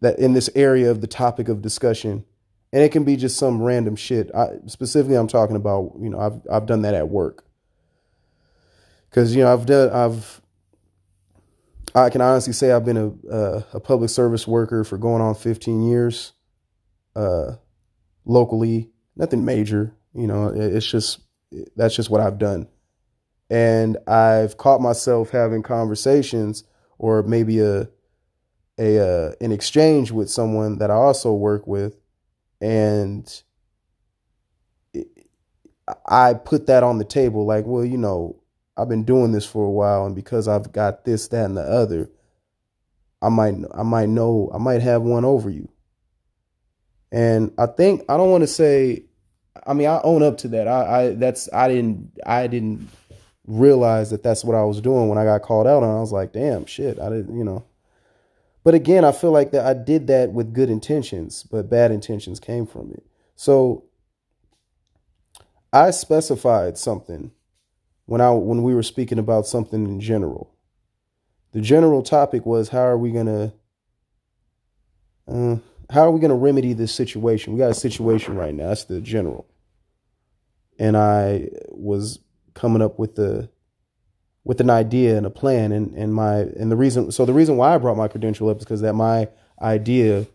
that 0.00 0.18
in 0.18 0.34
this 0.34 0.50
area 0.54 0.90
of 0.90 1.00
the 1.00 1.06
topic 1.06 1.48
of 1.48 1.62
discussion. 1.62 2.24
And 2.72 2.82
it 2.82 2.92
can 2.92 3.04
be 3.04 3.16
just 3.16 3.36
some 3.36 3.62
random 3.62 3.96
shit. 3.96 4.34
I, 4.34 4.58
specifically 4.66 5.16
i'm 5.16 5.28
talking 5.28 5.56
about 5.56 5.94
you 6.00 6.10
know 6.10 6.20
i've 6.20 6.40
i've 6.50 6.66
done 6.66 6.82
that 6.82 6.94
at 6.94 7.08
work. 7.08 7.44
Because 9.08 9.34
you 9.34 9.42
know 9.42 9.52
i've 9.52 9.66
done 9.66 9.90
i've 9.90 10.40
i 11.96 12.10
can 12.10 12.22
honestly 12.22 12.54
say 12.54 12.72
i've 12.72 12.86
been 12.86 12.98
a 12.98 13.08
a, 13.34 13.66
a 13.74 13.80
public 13.80 14.10
service 14.10 14.48
worker 14.48 14.84
for 14.84 14.98
going 14.98 15.22
on 15.22 15.34
15 15.34 15.82
years 15.82 16.34
uh 17.16 17.52
locally 18.26 18.90
nothing 19.16 19.44
major 19.44 19.94
you 20.14 20.28
know 20.28 20.48
it's 20.54 20.86
just 20.86 21.20
that's 21.76 21.96
just 21.96 22.10
what 22.10 22.22
i've 22.22 22.38
done 22.38 22.68
and 23.50 23.98
i've 24.08 24.58
caught 24.58 24.80
myself 24.82 25.30
having 25.30 25.62
conversations 25.62 26.64
or 26.98 27.24
maybe 27.24 27.60
a 27.60 27.88
a 28.78 28.98
uh, 28.98 29.32
an 29.40 29.52
exchange 29.52 30.10
with 30.10 30.30
someone 30.30 30.78
that 30.78 30.90
I 30.90 30.94
also 30.94 31.32
work 31.32 31.66
with, 31.66 31.96
and 32.60 33.42
I 36.06 36.34
put 36.34 36.66
that 36.66 36.82
on 36.82 36.98
the 36.98 37.04
table. 37.04 37.46
Like, 37.46 37.64
well, 37.66 37.84
you 37.84 37.98
know, 37.98 38.42
I've 38.76 38.88
been 38.88 39.04
doing 39.04 39.32
this 39.32 39.46
for 39.46 39.64
a 39.64 39.70
while, 39.70 40.06
and 40.06 40.14
because 40.14 40.48
I've 40.48 40.72
got 40.72 41.04
this, 41.04 41.28
that, 41.28 41.46
and 41.46 41.56
the 41.56 41.62
other, 41.62 42.10
I 43.22 43.28
might 43.28 43.54
I 43.74 43.82
might 43.82 44.08
know 44.08 44.50
I 44.54 44.58
might 44.58 44.82
have 44.82 45.02
one 45.02 45.24
over 45.24 45.48
you. 45.48 45.68
And 47.10 47.52
I 47.58 47.66
think 47.66 48.02
I 48.08 48.16
don't 48.16 48.30
want 48.30 48.42
to 48.42 48.48
say. 48.48 49.04
I 49.66 49.72
mean, 49.72 49.88
I 49.88 50.00
own 50.04 50.22
up 50.22 50.38
to 50.38 50.48
that. 50.48 50.68
I, 50.68 51.00
I 51.00 51.14
that's 51.14 51.48
I 51.52 51.68
didn't 51.68 52.12
I 52.26 52.46
didn't 52.46 52.88
realize 53.46 54.10
that 54.10 54.22
that's 54.22 54.44
what 54.44 54.56
I 54.56 54.64
was 54.64 54.80
doing 54.80 55.08
when 55.08 55.18
I 55.18 55.24
got 55.24 55.42
called 55.42 55.66
out 55.66 55.82
on. 55.82 55.96
I 55.96 56.00
was 56.00 56.12
like, 56.12 56.32
damn, 56.32 56.66
shit, 56.66 56.98
I 56.98 57.08
didn't, 57.08 57.36
you 57.36 57.44
know. 57.44 57.64
But 58.64 58.74
again, 58.74 59.04
I 59.04 59.12
feel 59.12 59.30
like 59.30 59.52
that 59.52 59.64
I 59.64 59.74
did 59.74 60.08
that 60.08 60.32
with 60.32 60.52
good 60.52 60.68
intentions, 60.68 61.44
but 61.44 61.70
bad 61.70 61.92
intentions 61.92 62.40
came 62.40 62.66
from 62.66 62.90
it. 62.92 63.06
So 63.36 63.84
I 65.72 65.90
specified 65.92 66.76
something 66.76 67.30
when 68.06 68.20
I 68.20 68.30
when 68.30 68.62
we 68.62 68.74
were 68.74 68.82
speaking 68.82 69.18
about 69.18 69.46
something 69.46 69.84
in 69.84 70.00
general. 70.00 70.52
The 71.52 71.60
general 71.60 72.02
topic 72.02 72.46
was 72.46 72.70
how 72.70 72.82
are 72.82 72.98
we 72.98 73.10
gonna 73.10 73.52
uh, 75.28 75.56
how 75.90 76.02
are 76.02 76.10
we 76.10 76.20
gonna 76.20 76.34
remedy 76.34 76.72
this 76.72 76.94
situation? 76.94 77.52
We 77.52 77.58
got 77.58 77.70
a 77.70 77.74
situation 77.74 78.34
right 78.34 78.54
now. 78.54 78.68
That's 78.68 78.84
the 78.84 79.00
general. 79.00 79.46
And 80.78 80.96
I 80.96 81.48
was 81.68 82.20
coming 82.54 82.82
up 82.82 82.98
with 82.98 83.16
the 83.16 83.50
with 84.44 84.60
an 84.60 84.70
idea 84.70 85.16
and 85.16 85.26
a 85.26 85.30
plan 85.30 85.72
and, 85.72 85.92
and 85.94 86.14
my 86.14 86.36
and 86.36 86.70
the 86.70 86.76
reason 86.76 87.10
so 87.10 87.24
the 87.24 87.32
reason 87.32 87.56
why 87.56 87.74
I 87.74 87.78
brought 87.78 87.96
my 87.96 88.08
credential 88.08 88.48
up 88.48 88.58
is 88.58 88.64
because 88.64 88.80
that 88.82 88.94
my 88.94 89.28
idea 89.60 90.26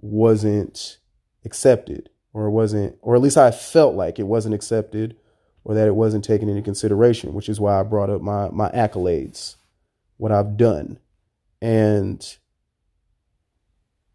wasn't 0.00 0.98
accepted 1.46 2.10
or 2.34 2.50
wasn't 2.50 2.98
or 3.00 3.16
at 3.16 3.22
least 3.22 3.38
I 3.38 3.50
felt 3.50 3.94
like 3.94 4.18
it 4.18 4.24
wasn't 4.24 4.54
accepted 4.54 5.16
or 5.68 5.74
that 5.74 5.86
it 5.86 5.94
wasn't 5.94 6.24
taken 6.24 6.48
into 6.48 6.62
consideration, 6.62 7.34
which 7.34 7.50
is 7.50 7.60
why 7.60 7.78
I 7.78 7.82
brought 7.82 8.08
up 8.08 8.22
my 8.22 8.48
my 8.48 8.70
accolades, 8.70 9.56
what 10.16 10.32
I've 10.32 10.56
done. 10.56 10.98
And 11.60 12.26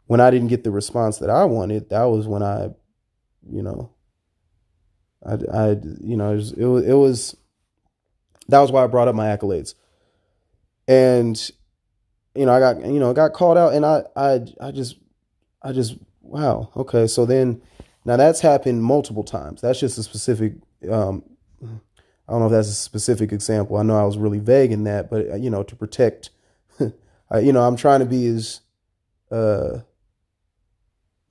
when 0.08 0.20
I 0.20 0.32
didn't 0.32 0.48
get 0.48 0.64
the 0.64 0.72
response 0.72 1.20
that 1.20 1.30
I 1.30 1.46
wanted, 1.46 1.92
that 1.92 2.06
was 2.06 2.28
when 2.28 2.42
I, 2.42 2.72
you 3.48 3.62
know, 3.62 3.92
I, 5.24 5.34
I 5.34 5.70
you 6.02 6.18
know, 6.18 6.32
it 6.32 6.38
was, 6.38 6.52
it 6.54 6.66
was, 6.66 6.86
it 6.88 6.94
was 6.94 7.38
that 8.48 8.60
was 8.60 8.72
why 8.72 8.84
I 8.84 8.88
brought 8.88 9.08
up 9.08 9.14
my 9.14 9.28
accolades. 9.28 9.76
And 10.88 11.40
you 12.34 12.48
know, 12.48 12.52
I 12.52 12.60
got 12.60 12.84
you 12.84 13.00
know, 13.00 13.14
got 13.14 13.34
called 13.34 13.60
out 13.60 13.76
and 13.76 13.86
I 13.86 14.02
I 14.16 14.40
I 14.60 14.72
just 14.72 14.98
I 15.62 15.72
just 15.72 15.98
wow, 16.24 16.72
okay. 16.76 17.06
So 17.06 17.28
then 17.28 17.62
now 18.06 18.18
that's 18.18 18.40
happened 18.40 18.84
multiple 18.84 19.24
times. 19.24 19.62
That's 19.62 19.80
just 19.80 20.00
a 20.00 20.04
specific 20.04 20.54
um 20.90 21.24
I 22.28 22.32
don't 22.32 22.40
know 22.40 22.46
if 22.48 22.52
that's 22.52 22.70
a 22.70 22.74
specific 22.74 23.32
example. 23.32 23.78
I 23.78 23.84
know 23.84 23.98
I 23.98 24.06
was 24.06 24.18
really 24.18 24.40
vague 24.40 24.72
in 24.72 24.86
that, 24.86 25.10
but 25.10 25.30
uh, 25.30 25.36
you 25.36 25.50
know, 25.50 25.64
to 25.64 25.76
protect 25.76 26.30
you 27.42 27.54
know, 27.54 27.62
I'm 27.62 27.76
trying 27.76 28.00
to 28.00 28.06
be 28.06 28.28
as 28.28 28.62
uh 29.32 29.80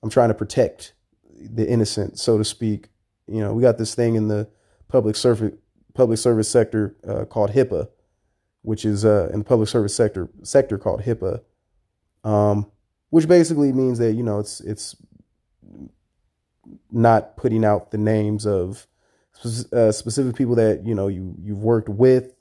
I'm 0.01 0.09
trying 0.09 0.29
to 0.29 0.33
protect 0.33 0.93
the 1.39 1.67
innocent, 1.67 2.19
so 2.19 2.37
to 2.37 2.43
speak. 2.43 2.89
You 3.27 3.39
know, 3.39 3.53
we 3.53 3.61
got 3.61 3.77
this 3.77 3.95
thing 3.95 4.15
in 4.15 4.27
the 4.27 4.49
public 4.87 5.15
service 5.15 5.53
public 5.93 6.19
service 6.19 6.49
sector 6.49 6.95
uh, 7.07 7.25
called 7.25 7.51
HIPAA, 7.51 7.87
which 8.63 8.83
is 8.83 9.05
uh, 9.05 9.29
in 9.31 9.39
the 9.39 9.45
public 9.45 9.69
service 9.69 9.95
sector 9.95 10.29
sector 10.43 10.77
called 10.77 11.03
HIPAA, 11.03 11.41
um, 12.23 12.69
which 13.11 13.27
basically 13.27 13.71
means 13.71 13.99
that 13.99 14.13
you 14.13 14.23
know 14.23 14.39
it's 14.39 14.59
it's 14.61 14.95
not 16.91 17.37
putting 17.37 17.63
out 17.63 17.91
the 17.91 17.97
names 17.97 18.45
of 18.45 18.87
uh, 19.73 19.91
specific 19.91 20.35
people 20.35 20.55
that 20.55 20.85
you 20.85 20.95
know 20.95 21.07
you 21.07 21.35
you've 21.41 21.63
worked 21.63 21.89
with 21.89 22.33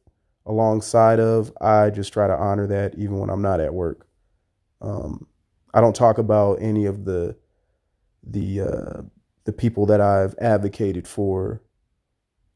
alongside 0.46 1.20
of. 1.20 1.52
I 1.60 1.90
just 1.90 2.12
try 2.12 2.26
to 2.26 2.34
honor 2.36 2.66
that 2.68 2.94
even 2.96 3.18
when 3.18 3.30
I'm 3.30 3.42
not 3.42 3.60
at 3.60 3.74
work. 3.74 4.06
Um, 4.80 5.26
I 5.74 5.80
don't 5.80 5.96
talk 5.96 6.18
about 6.18 6.58
any 6.60 6.86
of 6.86 7.04
the 7.04 7.36
the 8.24 8.60
uh, 8.60 9.02
the 9.44 9.52
people 9.52 9.86
that 9.86 10.00
I've 10.00 10.34
advocated 10.38 11.08
for 11.08 11.62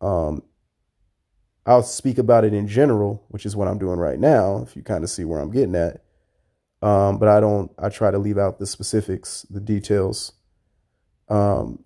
um, 0.00 0.42
I'll 1.64 1.82
speak 1.82 2.18
about 2.18 2.44
it 2.44 2.54
in 2.54 2.68
general, 2.68 3.24
which 3.28 3.44
is 3.44 3.56
what 3.56 3.68
I'm 3.68 3.78
doing 3.78 3.98
right 3.98 4.18
now, 4.18 4.58
if 4.58 4.76
you 4.76 4.82
kind 4.82 5.02
of 5.02 5.10
see 5.10 5.24
where 5.24 5.40
I'm 5.40 5.50
getting 5.50 5.74
at. 5.74 6.02
Um, 6.82 7.18
but 7.18 7.28
I 7.28 7.40
don't. 7.40 7.72
I 7.78 7.88
try 7.88 8.10
to 8.10 8.18
leave 8.18 8.38
out 8.38 8.58
the 8.58 8.66
specifics, 8.66 9.46
the 9.50 9.60
details. 9.60 10.32
Um, 11.28 11.82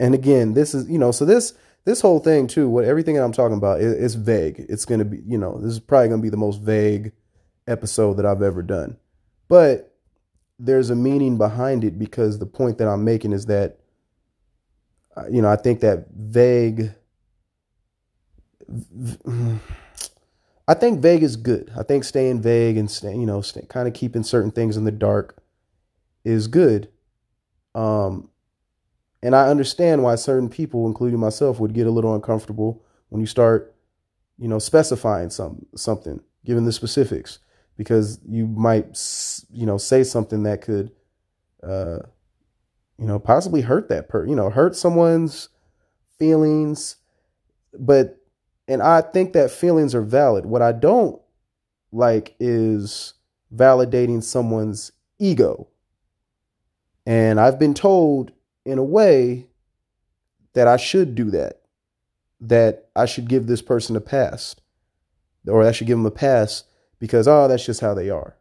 and 0.00 0.14
again, 0.14 0.54
this 0.54 0.74
is 0.74 0.88
you 0.90 0.98
know, 0.98 1.12
so 1.12 1.24
this 1.24 1.52
this 1.84 2.00
whole 2.00 2.18
thing 2.18 2.46
too, 2.46 2.68
what 2.68 2.84
everything 2.84 3.14
that 3.14 3.22
I'm 3.22 3.32
talking 3.32 3.56
about 3.56 3.80
is, 3.80 4.14
vague. 4.14 4.64
It's 4.68 4.84
going 4.84 4.98
to 4.98 5.04
be, 5.04 5.18
you 5.26 5.38
know, 5.38 5.58
this 5.60 5.72
is 5.72 5.80
probably 5.80 6.08
going 6.08 6.20
to 6.20 6.22
be 6.22 6.30
the 6.30 6.36
most 6.36 6.60
vague 6.62 7.12
episode 7.66 8.14
that 8.14 8.26
I've 8.26 8.42
ever 8.42 8.62
done. 8.62 8.96
But 9.48 9.94
there's 10.58 10.90
a 10.90 10.96
meaning 10.96 11.38
behind 11.38 11.84
it 11.84 11.98
because 11.98 12.38
the 12.38 12.46
point 12.46 12.78
that 12.78 12.88
I'm 12.88 13.04
making 13.04 13.32
is 13.32 13.46
that, 13.46 13.78
uh, 15.16 15.26
you 15.30 15.42
know, 15.42 15.50
I 15.50 15.56
think 15.56 15.80
that 15.80 16.06
vague. 16.10 16.94
I 20.68 20.74
think 20.74 21.00
vague 21.00 21.24
is 21.24 21.36
good. 21.36 21.72
I 21.76 21.82
think 21.82 22.04
staying 22.04 22.40
vague 22.40 22.76
and 22.76 22.90
stay, 22.90 23.12
you 23.12 23.26
know, 23.26 23.42
stay, 23.42 23.66
kind 23.68 23.88
of 23.88 23.92
keeping 23.92 24.22
certain 24.22 24.52
things 24.52 24.76
in 24.76 24.84
the 24.84 24.92
dark 24.92 25.42
is 26.24 26.46
good. 26.46 26.88
Um, 27.74 28.29
and 29.22 29.34
I 29.36 29.48
understand 29.48 30.02
why 30.02 30.14
certain 30.14 30.48
people, 30.48 30.86
including 30.86 31.20
myself, 31.20 31.60
would 31.60 31.74
get 31.74 31.86
a 31.86 31.90
little 31.90 32.14
uncomfortable 32.14 32.82
when 33.10 33.20
you 33.20 33.26
start, 33.26 33.74
you 34.38 34.48
know, 34.48 34.58
specifying 34.58 35.30
some 35.30 35.66
something, 35.74 36.20
given 36.44 36.64
the 36.64 36.72
specifics 36.72 37.38
because 37.80 38.20
you 38.28 38.46
might, 38.46 38.98
you 39.50 39.64
know, 39.64 39.78
say 39.78 40.04
something 40.04 40.42
that 40.42 40.60
could, 40.60 40.90
uh, 41.62 42.00
you 42.98 43.06
know, 43.06 43.18
possibly 43.18 43.62
hurt 43.62 43.88
that 43.88 44.06
per, 44.06 44.26
you 44.26 44.34
know, 44.34 44.50
hurt 44.50 44.76
someone's 44.76 45.48
feelings. 46.18 46.96
But, 47.78 48.18
and 48.68 48.82
I 48.82 49.00
think 49.00 49.32
that 49.32 49.50
feelings 49.50 49.94
are 49.94 50.02
valid. 50.02 50.44
What 50.44 50.60
I 50.60 50.72
don't 50.72 51.18
like 51.90 52.36
is 52.38 53.14
validating 53.54 54.22
someone's 54.22 54.92
ego. 55.18 55.66
And 57.06 57.40
I've 57.40 57.58
been 57.58 57.72
told 57.72 58.30
in 58.64 58.78
a 58.78 58.84
way 58.84 59.46
that 60.54 60.66
I 60.66 60.76
should 60.76 61.14
do 61.14 61.30
that, 61.30 61.62
that 62.40 62.88
I 62.96 63.06
should 63.06 63.28
give 63.28 63.46
this 63.46 63.62
person 63.62 63.96
a 63.96 64.00
pass, 64.00 64.56
or 65.46 65.62
I 65.62 65.72
should 65.72 65.86
give 65.86 65.98
them 65.98 66.06
a 66.06 66.10
pass 66.10 66.64
because 66.98 67.26
oh 67.26 67.48
that's 67.48 67.64
just 67.64 67.80
how 67.80 67.94
they 67.94 68.10
are. 68.10 68.36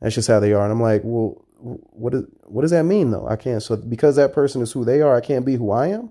That's 0.00 0.14
just 0.14 0.28
how 0.28 0.40
they 0.40 0.52
are. 0.52 0.62
And 0.64 0.72
i'm 0.72 0.82
like 0.82 1.02
well 1.04 1.44
what 1.62 2.14
is 2.14 2.24
what 2.46 2.62
does 2.62 2.70
that 2.70 2.84
mean 2.84 3.10
though? 3.10 3.26
I 3.26 3.36
can't 3.36 3.62
so 3.62 3.76
because 3.76 4.16
that 4.16 4.32
person 4.32 4.62
is 4.62 4.72
who 4.72 4.84
they 4.84 5.02
are 5.02 5.14
i 5.14 5.20
can't 5.20 5.44
be 5.46 5.56
who 5.56 5.70
i 5.70 5.88
am? 5.88 6.10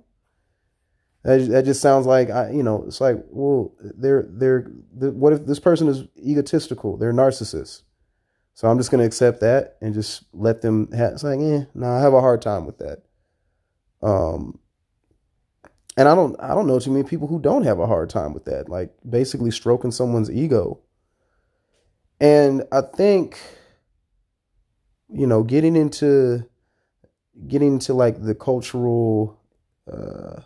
That, 1.23 1.65
just 1.65 1.81
sounds 1.81 2.05
like 2.05 2.29
i 2.29 2.51
you 2.51 2.63
know 2.63 2.83
it's 2.87 3.01
like 3.01 3.17
well 3.29 3.73
they're 3.79 4.25
they're 4.29 4.71
what 4.93 5.33
if 5.33 5.45
this 5.45 5.59
person 5.59 5.87
is 5.87 6.03
egotistical? 6.17 6.97
They're 6.97 7.13
narcissists. 7.13 7.83
So 8.53 8.67
i'm 8.69 8.77
just 8.77 8.91
to 8.91 9.01
accept 9.01 9.41
that 9.41 9.77
and 9.81 9.93
just 9.93 10.23
let 10.33 10.61
them 10.61 10.91
have 10.91 11.13
it's 11.13 11.23
like 11.23 11.39
eh 11.39 11.65
no 11.73 11.91
i 11.91 11.99
have 11.99 12.13
a 12.13 12.21
hard 12.21 12.41
time 12.41 12.65
with 12.65 12.77
that 12.79 13.03
um 14.01 14.57
and 15.97 16.07
i 16.07 16.15
don't 16.15 16.35
i 16.41 16.49
don't 16.49 16.67
know 16.67 16.79
too 16.79 16.91
many 16.91 17.03
people 17.07 17.27
who 17.27 17.39
don't 17.39 17.63
have 17.63 17.79
a 17.79 17.87
hard 17.87 18.09
time 18.09 18.33
with 18.33 18.45
that 18.45 18.69
like 18.69 18.93
basically 19.09 19.51
stroking 19.51 19.91
someone's 19.91 20.31
ego 20.31 20.79
and 22.19 22.63
I 22.71 22.81
think, 22.81 23.39
you 25.09 25.25
know, 25.25 25.43
getting 25.43 25.75
into 25.75 26.45
getting 27.47 27.73
into 27.73 27.93
like 27.93 28.21
the 28.21 28.35
cultural 28.35 29.39
uh 29.91 30.41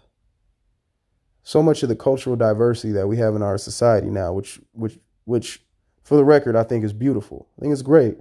so 1.42 1.62
much 1.62 1.84
of 1.84 1.90
the 1.90 1.96
cultural 1.96 2.36
diversity 2.36 2.94
that 2.94 3.08
we 3.08 3.18
have 3.18 3.36
in 3.36 3.42
our 3.42 3.58
society 3.58 4.10
now, 4.10 4.34
which 4.34 4.60
which 4.74 5.00
which 5.26 5.64
for 6.04 6.16
the 6.16 6.24
record 6.24 6.56
I 6.56 6.64
think 6.64 6.84
is 6.84 6.94
beautiful. 6.94 7.48
I 7.58 7.62
think 7.62 7.74
it's 7.74 7.82
great. 7.82 8.18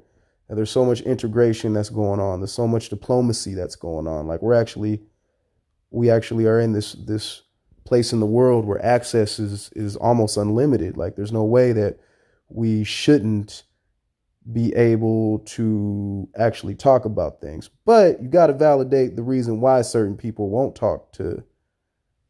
And 0.48 0.58
there's 0.58 0.70
so 0.70 0.84
much 0.84 1.00
integration 1.02 1.72
that's 1.72 1.88
going 1.88 2.20
on. 2.20 2.40
There's 2.40 2.52
so 2.52 2.66
much 2.66 2.88
diplomacy 2.88 3.54
that's 3.54 3.76
going 3.76 4.06
on. 4.06 4.26
Like 4.26 4.42
we're 4.42 4.54
actually 4.54 5.02
we 5.92 6.10
actually 6.10 6.46
are 6.46 6.58
in 6.58 6.72
this 6.72 6.92
this 6.92 7.42
place 7.84 8.12
in 8.12 8.20
the 8.20 8.26
world 8.26 8.64
where 8.64 8.84
access 8.84 9.38
is 9.38 9.70
is 9.74 9.96
almost 9.96 10.36
unlimited. 10.36 10.96
Like 10.96 11.14
there's 11.14 11.32
no 11.32 11.44
way 11.44 11.72
that 11.72 11.98
we 12.48 12.84
shouldn't 12.84 13.64
be 14.50 14.74
able 14.74 15.38
to 15.40 16.28
actually 16.36 16.74
talk 16.74 17.04
about 17.04 17.40
things. 17.40 17.70
But 17.84 18.20
you 18.22 18.28
got 18.28 18.48
to 18.48 18.54
validate 18.54 19.14
the 19.14 19.22
reason 19.22 19.60
why 19.60 19.82
certain 19.82 20.16
people 20.16 20.48
won't 20.48 20.74
talk 20.74 21.12
to 21.12 21.44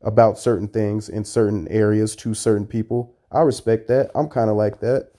about 0.02 0.38
certain 0.38 0.68
things 0.68 1.08
in 1.08 1.24
certain 1.24 1.66
areas 1.68 2.14
to 2.16 2.34
certain 2.34 2.66
people. 2.66 3.14
I 3.30 3.40
respect 3.40 3.88
that. 3.88 4.10
I'm 4.14 4.28
kind 4.28 4.50
of 4.50 4.56
like 4.56 4.80
that. 4.80 5.12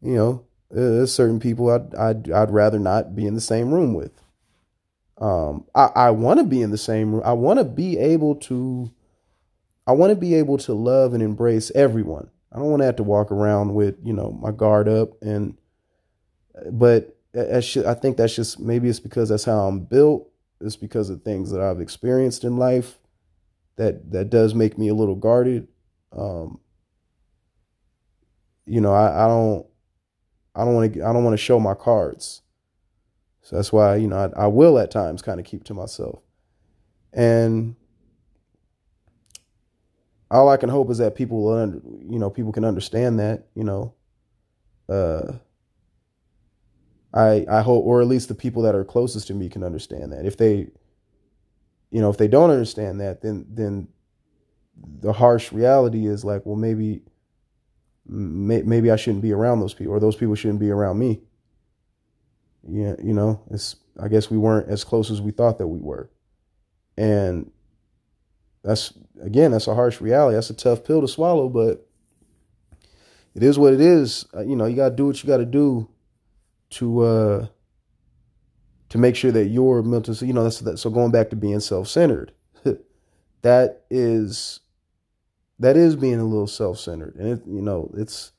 You 0.00 0.14
know, 0.14 0.44
uh, 0.70 0.76
there's 0.76 1.12
certain 1.12 1.40
people 1.40 1.70
I'd, 1.70 1.94
I'd 1.94 2.30
I'd 2.30 2.50
rather 2.50 2.78
not 2.78 3.16
be 3.16 3.26
in 3.26 3.34
the 3.34 3.40
same 3.40 3.72
room 3.72 3.94
with. 3.94 4.21
Um, 5.18 5.66
I 5.74 5.90
I 5.94 6.10
want 6.10 6.40
to 6.40 6.44
be 6.44 6.62
in 6.62 6.70
the 6.70 6.78
same 6.78 7.12
room. 7.12 7.22
I 7.24 7.32
want 7.32 7.58
to 7.58 7.64
be 7.64 7.98
able 7.98 8.36
to. 8.36 8.90
I 9.86 9.92
want 9.92 10.10
to 10.10 10.16
be 10.16 10.34
able 10.34 10.58
to 10.58 10.74
love 10.74 11.12
and 11.12 11.22
embrace 11.22 11.72
everyone. 11.74 12.30
I 12.52 12.58
don't 12.58 12.70
want 12.70 12.80
to 12.82 12.86
have 12.86 12.96
to 12.96 13.02
walk 13.02 13.32
around 13.32 13.74
with, 13.74 13.96
you 14.04 14.12
know, 14.12 14.30
my 14.30 14.52
guard 14.52 14.88
up 14.88 15.20
and 15.22 15.56
but 16.70 17.16
I 17.34 17.94
think 17.94 18.16
that's 18.16 18.36
just 18.36 18.60
maybe 18.60 18.88
it's 18.88 19.00
because 19.00 19.30
that's 19.30 19.44
how 19.44 19.66
I'm 19.66 19.80
built. 19.80 20.28
It's 20.60 20.76
because 20.76 21.10
of 21.10 21.22
things 21.22 21.50
that 21.50 21.60
I've 21.60 21.80
experienced 21.80 22.44
in 22.44 22.58
life 22.58 22.98
that 23.76 24.10
that 24.12 24.30
does 24.30 24.54
make 24.54 24.76
me 24.76 24.88
a 24.88 24.94
little 24.94 25.16
guarded. 25.16 25.68
Um, 26.14 26.60
you 28.66 28.80
know, 28.80 28.92
I, 28.92 29.24
I 29.24 29.28
don't 29.28 29.66
I 30.54 30.64
don't 30.64 30.74
want 30.74 30.92
to 30.94 31.02
I 31.02 31.12
don't 31.12 31.24
want 31.24 31.34
to 31.34 31.42
show 31.42 31.58
my 31.58 31.74
cards. 31.74 32.41
So 33.42 33.56
that's 33.56 33.72
why, 33.72 33.96
you 33.96 34.06
know, 34.08 34.32
I, 34.36 34.44
I 34.44 34.46
will 34.46 34.78
at 34.78 34.90
times 34.90 35.20
kind 35.20 35.40
of 35.40 35.46
keep 35.46 35.64
to 35.64 35.74
myself. 35.74 36.20
And 37.12 37.76
all 40.30 40.48
I 40.48 40.56
can 40.56 40.68
hope 40.70 40.90
is 40.90 40.98
that 40.98 41.14
people 41.14 41.42
will, 41.42 41.58
under, 41.58 41.80
you 42.08 42.18
know, 42.18 42.30
people 42.30 42.52
can 42.52 42.64
understand 42.64 43.18
that, 43.18 43.48
you 43.54 43.64
know, 43.64 43.94
uh, 44.88 45.32
I 47.12 47.44
I 47.50 47.60
hope, 47.60 47.84
or 47.84 48.00
at 48.00 48.06
least 48.06 48.28
the 48.28 48.34
people 48.34 48.62
that 48.62 48.74
are 48.74 48.84
closest 48.84 49.26
to 49.26 49.34
me 49.34 49.48
can 49.50 49.62
understand 49.62 50.12
that. 50.12 50.24
If 50.24 50.38
they, 50.38 50.68
you 51.90 52.00
know, 52.00 52.08
if 52.08 52.16
they 52.16 52.28
don't 52.28 52.50
understand 52.50 53.00
that, 53.00 53.20
then 53.20 53.44
then 53.50 53.88
the 55.00 55.12
harsh 55.12 55.52
reality 55.52 56.06
is 56.06 56.24
like, 56.24 56.46
well, 56.46 56.56
maybe 56.56 57.02
may, 58.06 58.62
maybe 58.62 58.90
I 58.90 58.96
shouldn't 58.96 59.22
be 59.22 59.32
around 59.32 59.60
those 59.60 59.74
people, 59.74 59.92
or 59.92 60.00
those 60.00 60.16
people 60.16 60.34
shouldn't 60.34 60.60
be 60.60 60.70
around 60.70 60.98
me. 60.98 61.20
Yeah, 62.68 62.94
you 63.02 63.12
know, 63.12 63.40
it's 63.50 63.76
I 64.00 64.08
guess 64.08 64.30
we 64.30 64.38
weren't 64.38 64.68
as 64.68 64.84
close 64.84 65.10
as 65.10 65.20
we 65.20 65.32
thought 65.32 65.58
that 65.58 65.66
we 65.66 65.80
were, 65.80 66.10
and 66.96 67.50
that's 68.62 68.92
again 69.20 69.50
that's 69.50 69.66
a 69.66 69.74
harsh 69.74 70.00
reality. 70.00 70.34
That's 70.34 70.50
a 70.50 70.54
tough 70.54 70.84
pill 70.84 71.00
to 71.00 71.08
swallow, 71.08 71.48
but 71.48 71.86
it 73.34 73.42
is 73.42 73.58
what 73.58 73.72
it 73.72 73.80
is. 73.80 74.26
Uh, 74.34 74.42
you 74.42 74.54
know, 74.56 74.66
you 74.66 74.76
got 74.76 74.90
to 74.90 74.96
do 74.96 75.06
what 75.06 75.22
you 75.22 75.26
got 75.26 75.38
to 75.38 75.44
do 75.44 75.88
to 76.70 77.00
uh 77.02 77.46
to 78.88 78.98
make 78.98 79.16
sure 79.16 79.32
that 79.32 79.46
your 79.46 79.82
mental 79.82 80.14
you 80.16 80.32
know 80.32 80.42
that's 80.42 80.60
that 80.60 80.78
so 80.78 80.90
going 80.90 81.10
back 81.10 81.30
to 81.30 81.36
being 81.36 81.60
self-centered 81.60 82.32
that 83.42 83.84
is 83.90 84.60
that 85.58 85.76
is 85.76 85.96
being 85.96 86.18
a 86.20 86.24
little 86.24 86.46
self-centered 86.46 87.14
and 87.16 87.28
it 87.28 87.46
you 87.46 87.62
know 87.62 87.90
it's 87.96 88.32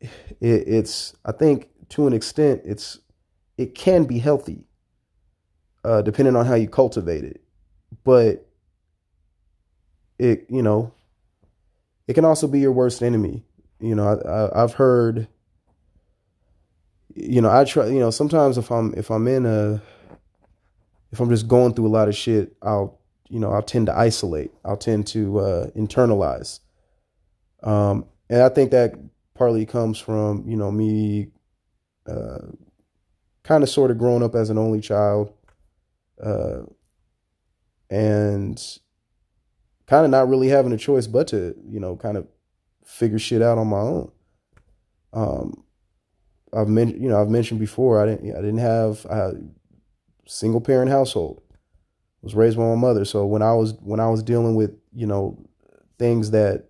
it, 0.00 0.68
it's 0.68 1.14
i 1.24 1.32
think 1.32 1.68
to 1.88 2.06
an 2.06 2.12
extent 2.12 2.60
it's 2.64 2.98
it 3.58 3.74
can 3.74 4.04
be 4.04 4.18
healthy 4.18 4.64
uh 5.84 6.02
depending 6.02 6.36
on 6.36 6.46
how 6.46 6.54
you 6.54 6.68
cultivate 6.68 7.24
it 7.24 7.42
but 8.04 8.46
it 10.18 10.46
you 10.48 10.62
know 10.62 10.92
it 12.08 12.14
can 12.14 12.24
also 12.24 12.46
be 12.46 12.60
your 12.60 12.72
worst 12.72 13.02
enemy 13.02 13.44
you 13.80 13.94
know 13.94 14.08
I, 14.08 14.28
I, 14.28 14.64
i've 14.64 14.74
heard 14.74 15.28
you 17.14 17.40
know, 17.40 17.50
I 17.50 17.64
try, 17.64 17.86
you 17.86 18.00
know, 18.00 18.10
sometimes 18.10 18.58
if 18.58 18.70
I'm 18.70 18.92
if 18.96 19.10
I'm 19.10 19.26
in 19.28 19.46
a 19.46 19.80
if 21.12 21.20
I'm 21.20 21.30
just 21.30 21.46
going 21.46 21.74
through 21.74 21.86
a 21.86 21.88
lot 21.88 22.08
of 22.08 22.16
shit, 22.16 22.56
I'll 22.62 22.98
you 23.28 23.40
know, 23.40 23.50
I'll 23.50 23.62
tend 23.62 23.86
to 23.86 23.96
isolate. 23.96 24.52
I'll 24.64 24.76
tend 24.76 25.06
to 25.08 25.38
uh 25.38 25.66
internalize. 25.70 26.60
Um 27.62 28.06
and 28.28 28.42
I 28.42 28.48
think 28.48 28.70
that 28.72 28.94
partly 29.34 29.66
comes 29.66 29.98
from, 29.98 30.44
you 30.48 30.56
know, 30.56 30.70
me 30.70 31.28
uh 32.06 32.46
kind 33.42 33.62
of 33.62 33.68
sort 33.68 33.90
of 33.90 33.98
growing 33.98 34.22
up 34.22 34.34
as 34.34 34.50
an 34.50 34.58
only 34.58 34.80
child 34.80 35.32
uh 36.22 36.60
and 37.90 38.78
kind 39.86 40.04
of 40.04 40.10
not 40.10 40.28
really 40.28 40.48
having 40.48 40.72
a 40.72 40.78
choice 40.78 41.06
but 41.06 41.28
to, 41.28 41.54
you 41.68 41.78
know, 41.78 41.96
kind 41.96 42.16
of 42.16 42.26
figure 42.84 43.18
shit 43.18 43.42
out 43.42 43.58
on 43.58 43.66
my 43.66 43.78
own. 43.78 44.10
Um 45.12 45.64
I've 46.54 46.68
mentioned, 46.68 47.02
you 47.02 47.08
know, 47.08 47.20
I've 47.20 47.28
mentioned 47.28 47.58
before, 47.58 48.00
I 48.00 48.06
didn't, 48.06 48.30
I 48.32 48.40
didn't 48.40 48.58
have 48.58 49.04
a 49.06 49.34
single 50.26 50.60
parent 50.60 50.90
household. 50.90 51.42
I 51.50 51.56
was 52.22 52.34
raised 52.34 52.56
by 52.56 52.62
my 52.62 52.76
mother. 52.76 53.04
So 53.04 53.26
when 53.26 53.42
I 53.42 53.52
was, 53.54 53.74
when 53.80 54.00
I 54.00 54.08
was 54.08 54.22
dealing 54.22 54.54
with, 54.54 54.70
you 54.92 55.06
know, 55.06 55.44
things 55.98 56.30
that 56.30 56.66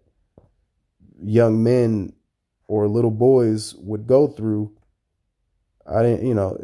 young 1.23 1.63
men 1.63 2.15
or 2.67 2.89
little 2.89 3.11
boys 3.11 3.75
would 3.77 4.07
go 4.07 4.27
through. 4.27 4.73
I 5.87 6.03
didn't, 6.03 6.27
you 6.27 6.35
know, 6.35 6.59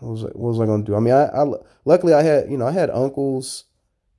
what 0.00 0.10
was 0.10 0.24
I, 0.24 0.28
what 0.28 0.48
was 0.48 0.60
I 0.60 0.66
going 0.66 0.84
to 0.84 0.90
do? 0.90 0.96
I 0.96 1.00
mean, 1.00 1.14
I, 1.14 1.26
I 1.26 1.44
luckily 1.84 2.14
I 2.14 2.22
had, 2.22 2.50
you 2.50 2.56
know, 2.56 2.66
I 2.66 2.72
had 2.72 2.90
uncles. 2.90 3.64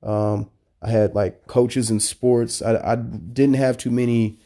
Um, 0.02 0.50
I 0.80 0.90
had 0.90 1.14
like 1.14 1.46
coaches 1.46 1.90
in 1.90 2.00
sports. 2.00 2.60
I, 2.60 2.76
I 2.76 2.96
didn't 2.96 3.54
have 3.54 3.78
too 3.78 3.90
many 3.90 4.38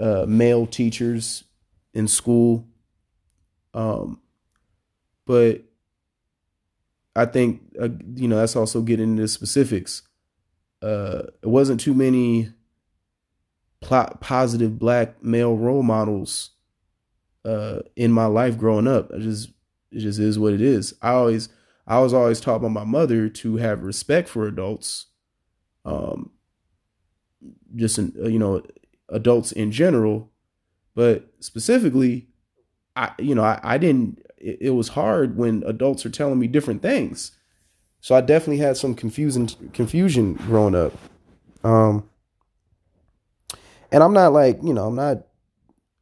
uh, 0.00 0.24
male 0.26 0.66
teachers 0.66 1.44
in 1.92 2.08
school. 2.08 2.66
Um, 3.74 4.20
but 5.26 5.62
I 7.14 7.26
think 7.26 7.62
uh, 7.80 7.88
you 8.14 8.28
know 8.28 8.36
that's 8.36 8.56
also 8.56 8.80
getting 8.80 9.10
into 9.10 9.28
specifics. 9.28 10.02
Uh, 10.80 11.24
it 11.42 11.48
wasn't 11.48 11.80
too 11.80 11.94
many 11.94 12.52
positive 13.80 14.78
black 14.78 15.22
male 15.22 15.56
role 15.56 15.82
models 15.82 16.50
uh, 17.44 17.80
in 17.96 18.12
my 18.12 18.26
life 18.26 18.58
growing 18.58 18.86
up. 18.86 19.10
I 19.14 19.18
just 19.18 19.50
it 19.90 20.00
just 20.00 20.18
is 20.18 20.38
what 20.38 20.52
it 20.52 20.60
is. 20.60 20.94
I 21.02 21.10
always 21.10 21.48
I 21.86 22.00
was 22.00 22.12
always 22.12 22.40
taught 22.40 22.62
by 22.62 22.68
my 22.68 22.84
mother 22.84 23.28
to 23.28 23.56
have 23.56 23.82
respect 23.82 24.28
for 24.28 24.46
adults, 24.46 25.06
um, 25.84 26.30
just 27.74 27.98
in, 27.98 28.12
uh, 28.22 28.28
you 28.28 28.38
know 28.38 28.62
adults 29.08 29.52
in 29.52 29.72
general, 29.72 30.30
but 30.94 31.32
specifically, 31.40 32.28
I 32.94 33.12
you 33.18 33.34
know 33.34 33.44
I, 33.44 33.60
I 33.62 33.78
didn't. 33.78 34.22
It, 34.36 34.58
it 34.60 34.70
was 34.70 34.88
hard 34.88 35.36
when 35.36 35.64
adults 35.66 36.04
are 36.06 36.10
telling 36.10 36.38
me 36.38 36.46
different 36.46 36.82
things, 36.82 37.32
so 38.00 38.14
I 38.14 38.20
definitely 38.20 38.58
had 38.58 38.76
some 38.76 38.94
confusion 38.94 39.48
confusion 39.72 40.34
growing 40.34 40.74
up. 40.74 40.92
Um, 41.64 42.08
and 43.90 44.02
I'm 44.02 44.12
not 44.12 44.32
like 44.32 44.58
you 44.62 44.74
know 44.74 44.86
I'm 44.86 44.94
not 44.96 45.26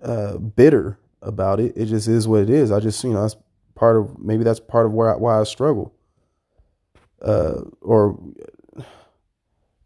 uh, 0.03 0.38
bitter 0.38 0.99
about 1.27 1.61
it. 1.61 1.73
It 1.77 1.87
just 1.87 2.09
is 2.09 2.27
what 2.27 2.43
it 2.43 2.51
is. 2.51 2.73
I 2.73 2.81
just 2.81 3.03
you 3.05 3.12
know 3.12 3.23
that's 3.23 3.37
part 3.75 3.97
of 3.97 4.19
maybe 4.19 4.45
that's 4.45 4.61
part 4.61 4.87
of 4.87 4.93
where 4.93 5.15
I, 5.15 5.17
why 5.17 5.41
I 5.41 5.45
struggle. 5.45 5.95
Uh, 7.21 7.62
or 7.81 8.19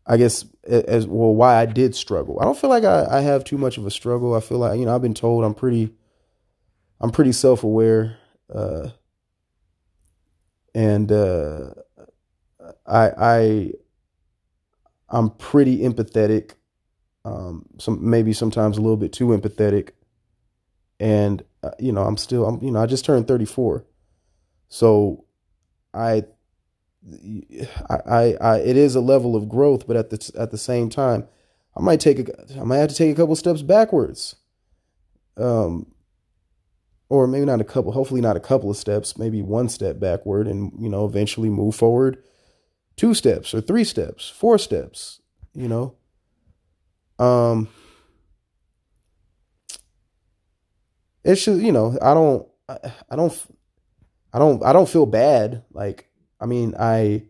I 0.07 0.17
guess 0.17 0.45
as 0.69 1.07
well 1.07 1.35
why 1.35 1.57
I 1.57 1.67
did 1.67 1.95
struggle. 1.95 2.39
I 2.41 2.45
don't 2.45 2.59
feel 2.59 2.71
like 2.71 2.85
I, 2.85 3.07
I 3.09 3.21
have 3.21 3.45
too 3.45 3.59
much 3.59 3.79
of 3.79 3.87
a 3.87 3.91
struggle. 3.91 4.35
I 4.35 4.41
feel 4.41 4.59
like 4.59 4.79
you 4.79 4.87
know 4.87 4.95
I've 4.95 5.03
been 5.03 5.15
told 5.15 5.45
I'm 5.45 5.55
pretty 5.55 5.95
I'm 7.01 7.11
pretty 7.11 7.33
self 7.33 7.65
aware. 7.65 8.17
Uh, 8.53 8.91
and 10.75 11.11
uh, 11.11 11.71
I 12.87 13.11
I 13.17 13.73
I'm 15.09 15.31
pretty 15.31 15.79
empathetic 15.79 16.53
um, 17.25 17.67
some 17.79 18.09
maybe 18.09 18.33
sometimes 18.33 18.79
a 18.79 18.81
little 18.81 18.97
bit 18.97 19.13
too 19.13 19.29
empathetic. 19.29 19.91
And 21.01 21.43
uh, 21.65 21.71
you 21.81 21.91
know, 21.91 22.03
I'm 22.03 22.17
still, 22.17 22.47
I'm 22.47 22.63
you 22.63 22.71
know, 22.71 22.81
I 22.81 22.87
just 22.87 23.05
turned 23.05 23.27
34, 23.27 23.85
so 24.69 25.25
I, 25.93 26.25
I, 27.89 28.37
I, 28.41 28.59
it 28.59 28.77
is 28.77 28.95
a 28.95 29.01
level 29.01 29.35
of 29.35 29.49
growth, 29.49 29.87
but 29.87 29.97
at 29.97 30.11
the 30.11 30.31
at 30.39 30.53
the 30.53 30.59
same 30.59 30.91
time, 30.91 31.27
I 31.77 31.81
might 31.81 32.01
take 32.01 32.29
a, 32.29 32.61
I 32.61 32.65
might 32.65 32.77
have 32.77 32.91
to 32.91 32.95
take 32.95 33.11
a 33.13 33.17
couple 33.17 33.35
steps 33.35 33.63
backwards. 33.63 34.37
Um, 35.37 35.93
or 37.09 37.27
maybe 37.27 37.47
not 37.47 37.61
a 37.61 37.65
couple, 37.65 37.91
hopefully 37.93 38.21
not 38.21 38.37
a 38.37 38.41
couple 38.41 38.71
of 38.71 38.77
steps, 38.77 39.19
maybe 39.19 39.43
one 39.43 39.69
step 39.69 39.99
backward, 39.99 40.47
and 40.47 40.73
you 40.79 40.89
know, 40.89 41.05
eventually 41.07 41.49
move 41.49 41.75
forward 41.75 42.23
two 43.01 43.15
steps 43.15 43.55
or 43.55 43.63
three 43.63 43.83
steps, 43.83 44.29
four 44.29 44.59
steps, 44.59 45.23
you 45.55 45.67
know. 45.67 45.95
Um, 47.19 47.69
it's 51.25 51.45
just 51.45 51.61
you 51.61 51.73
know 51.73 51.97
I 52.01 52.15
don't 52.15 52.47
I, 53.11 53.17
don't 53.17 53.57
I 54.33 54.39
don't 54.39 54.65
I 54.65 54.73
don't 54.73 54.89
feel 54.89 55.07
bad. 55.07 55.65
Like 55.73 56.09
I 56.41 56.47
mean 56.47 56.75
I 56.79 57.25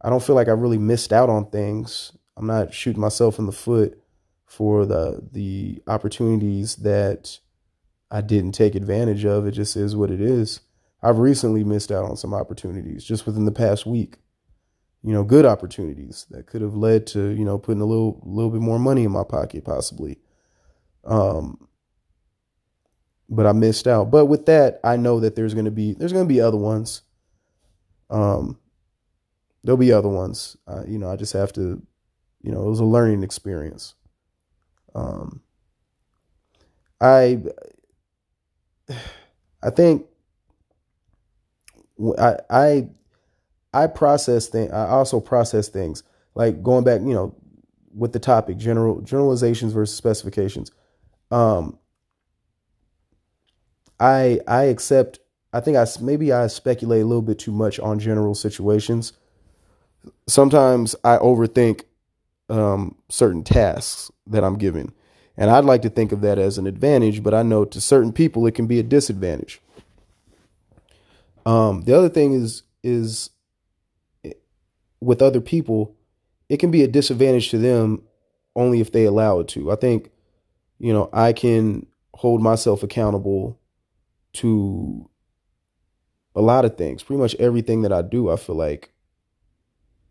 I 0.00 0.10
don't 0.10 0.22
feel 0.22 0.36
like 0.36 0.48
I 0.48 0.52
really 0.52 0.78
missed 0.78 1.12
out 1.12 1.28
on 1.28 1.50
things. 1.50 2.12
I'm 2.36 2.46
not 2.46 2.72
shooting 2.72 3.00
myself 3.00 3.38
in 3.38 3.46
the 3.46 3.52
foot 3.52 4.00
for 4.46 4.86
the 4.86 5.28
the 5.32 5.82
opportunities 5.86 6.76
that 6.76 7.38
I 8.10 8.20
didn't 8.20 8.52
take 8.52 8.74
advantage 8.74 9.24
of. 9.24 9.46
It 9.46 9.52
just 9.52 9.76
is 9.76 9.94
what 9.94 10.10
it 10.10 10.20
is. 10.20 10.60
I've 11.02 11.18
recently 11.18 11.64
missed 11.64 11.90
out 11.90 12.04
on 12.04 12.16
some 12.16 12.34
opportunities 12.34 13.04
just 13.04 13.26
within 13.26 13.44
the 13.44 13.52
past 13.52 13.86
week 13.86 14.18
you 15.02 15.12
know, 15.12 15.24
good 15.24 15.46
opportunities 15.46 16.26
that 16.30 16.46
could 16.46 16.60
have 16.60 16.74
led 16.74 17.06
to, 17.08 17.28
you 17.30 17.44
know, 17.44 17.58
putting 17.58 17.80
a 17.80 17.86
little 17.86 18.20
little 18.24 18.50
bit 18.50 18.60
more 18.60 18.78
money 18.78 19.04
in 19.04 19.12
my 19.12 19.24
pocket 19.24 19.64
possibly. 19.64 20.18
Um 21.04 21.68
but 23.30 23.46
I 23.46 23.52
missed 23.52 23.86
out. 23.86 24.10
But 24.10 24.26
with 24.26 24.46
that, 24.46 24.80
I 24.84 24.96
know 24.96 25.20
that 25.20 25.36
there's 25.36 25.54
going 25.54 25.64
to 25.64 25.70
be 25.70 25.94
there's 25.94 26.12
to 26.12 26.24
be 26.24 26.40
other 26.40 26.56
ones. 26.56 27.02
Um 28.10 28.58
there'll 29.62 29.76
be 29.76 29.92
other 29.92 30.08
ones. 30.08 30.56
Uh, 30.66 30.82
you 30.86 30.98
know, 30.98 31.10
I 31.10 31.16
just 31.16 31.32
have 31.32 31.52
to 31.54 31.80
you 32.42 32.50
know, 32.52 32.62
it 32.66 32.70
was 32.70 32.80
a 32.80 32.84
learning 32.84 33.22
experience. 33.22 33.94
Um 34.94 35.40
I 37.00 37.38
I 39.62 39.70
think 39.70 40.06
I 42.18 42.36
I 42.50 42.88
I 43.72 43.86
process 43.86 44.48
things. 44.48 44.72
I 44.72 44.88
also 44.88 45.20
process 45.20 45.68
things 45.68 46.02
like 46.34 46.62
going 46.62 46.84
back, 46.84 47.00
you 47.00 47.14
know, 47.14 47.34
with 47.94 48.12
the 48.12 48.18
topic 48.18 48.56
general 48.56 49.00
generalizations 49.02 49.72
versus 49.72 49.96
specifications. 49.96 50.70
Um, 51.30 51.78
I 54.00 54.40
I 54.48 54.64
accept. 54.64 55.20
I 55.52 55.60
think 55.60 55.76
I 55.76 55.86
maybe 56.00 56.32
I 56.32 56.46
speculate 56.46 57.02
a 57.02 57.06
little 57.06 57.22
bit 57.22 57.38
too 57.38 57.52
much 57.52 57.78
on 57.78 57.98
general 57.98 58.34
situations. 58.34 59.12
Sometimes 60.26 60.96
I 61.04 61.18
overthink 61.18 61.82
um, 62.48 62.96
certain 63.08 63.44
tasks 63.44 64.10
that 64.26 64.42
I'm 64.42 64.56
given, 64.56 64.92
and 65.36 65.50
I'd 65.50 65.64
like 65.64 65.82
to 65.82 65.90
think 65.90 66.12
of 66.12 66.22
that 66.22 66.38
as 66.38 66.56
an 66.56 66.66
advantage, 66.66 67.22
but 67.22 67.34
I 67.34 67.42
know 67.42 67.64
to 67.66 67.80
certain 67.80 68.12
people 68.12 68.46
it 68.46 68.54
can 68.54 68.66
be 68.66 68.78
a 68.78 68.82
disadvantage. 68.82 69.60
Um, 71.44 71.82
the 71.82 71.96
other 71.96 72.08
thing 72.08 72.32
is 72.32 72.62
is 72.82 73.30
with 75.00 75.22
other 75.22 75.40
people, 75.40 75.94
it 76.48 76.58
can 76.58 76.70
be 76.70 76.82
a 76.82 76.88
disadvantage 76.88 77.50
to 77.50 77.58
them 77.58 78.02
only 78.56 78.80
if 78.80 78.92
they 78.92 79.04
allow 79.04 79.40
it 79.40 79.48
to. 79.48 79.70
I 79.70 79.76
think, 79.76 80.10
you 80.78 80.92
know, 80.92 81.08
I 81.12 81.32
can 81.32 81.86
hold 82.14 82.42
myself 82.42 82.82
accountable 82.82 83.59
to 84.34 85.08
a 86.34 86.40
lot 86.40 86.64
of 86.64 86.76
things. 86.76 87.02
Pretty 87.02 87.20
much 87.20 87.34
everything 87.36 87.82
that 87.82 87.92
I 87.92 88.02
do, 88.02 88.30
I 88.30 88.36
feel 88.36 88.56
like, 88.56 88.92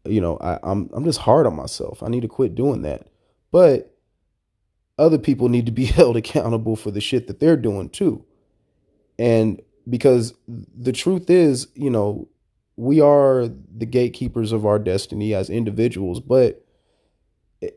you 0.05 0.21
know, 0.21 0.37
I, 0.41 0.59
I'm 0.63 0.89
I'm 0.93 1.03
just 1.03 1.19
hard 1.19 1.47
on 1.47 1.55
myself. 1.55 2.03
I 2.03 2.07
need 2.07 2.21
to 2.21 2.27
quit 2.27 2.55
doing 2.55 2.81
that. 2.83 3.07
But 3.51 3.95
other 4.97 5.17
people 5.17 5.49
need 5.49 5.65
to 5.65 5.71
be 5.71 5.85
held 5.97 6.17
accountable 6.17 6.75
for 6.75 6.91
the 6.91 7.01
shit 7.01 7.27
that 7.27 7.39
they're 7.39 7.57
doing 7.57 7.89
too. 7.89 8.25
And 9.17 9.61
because 9.89 10.33
the 10.47 10.91
truth 10.91 11.29
is, 11.29 11.67
you 11.73 11.89
know, 11.89 12.27
we 12.75 13.01
are 13.01 13.49
the 13.75 13.85
gatekeepers 13.85 14.51
of 14.51 14.65
our 14.65 14.79
destiny 14.79 15.33
as 15.33 15.49
individuals, 15.49 16.21
but 16.21 16.65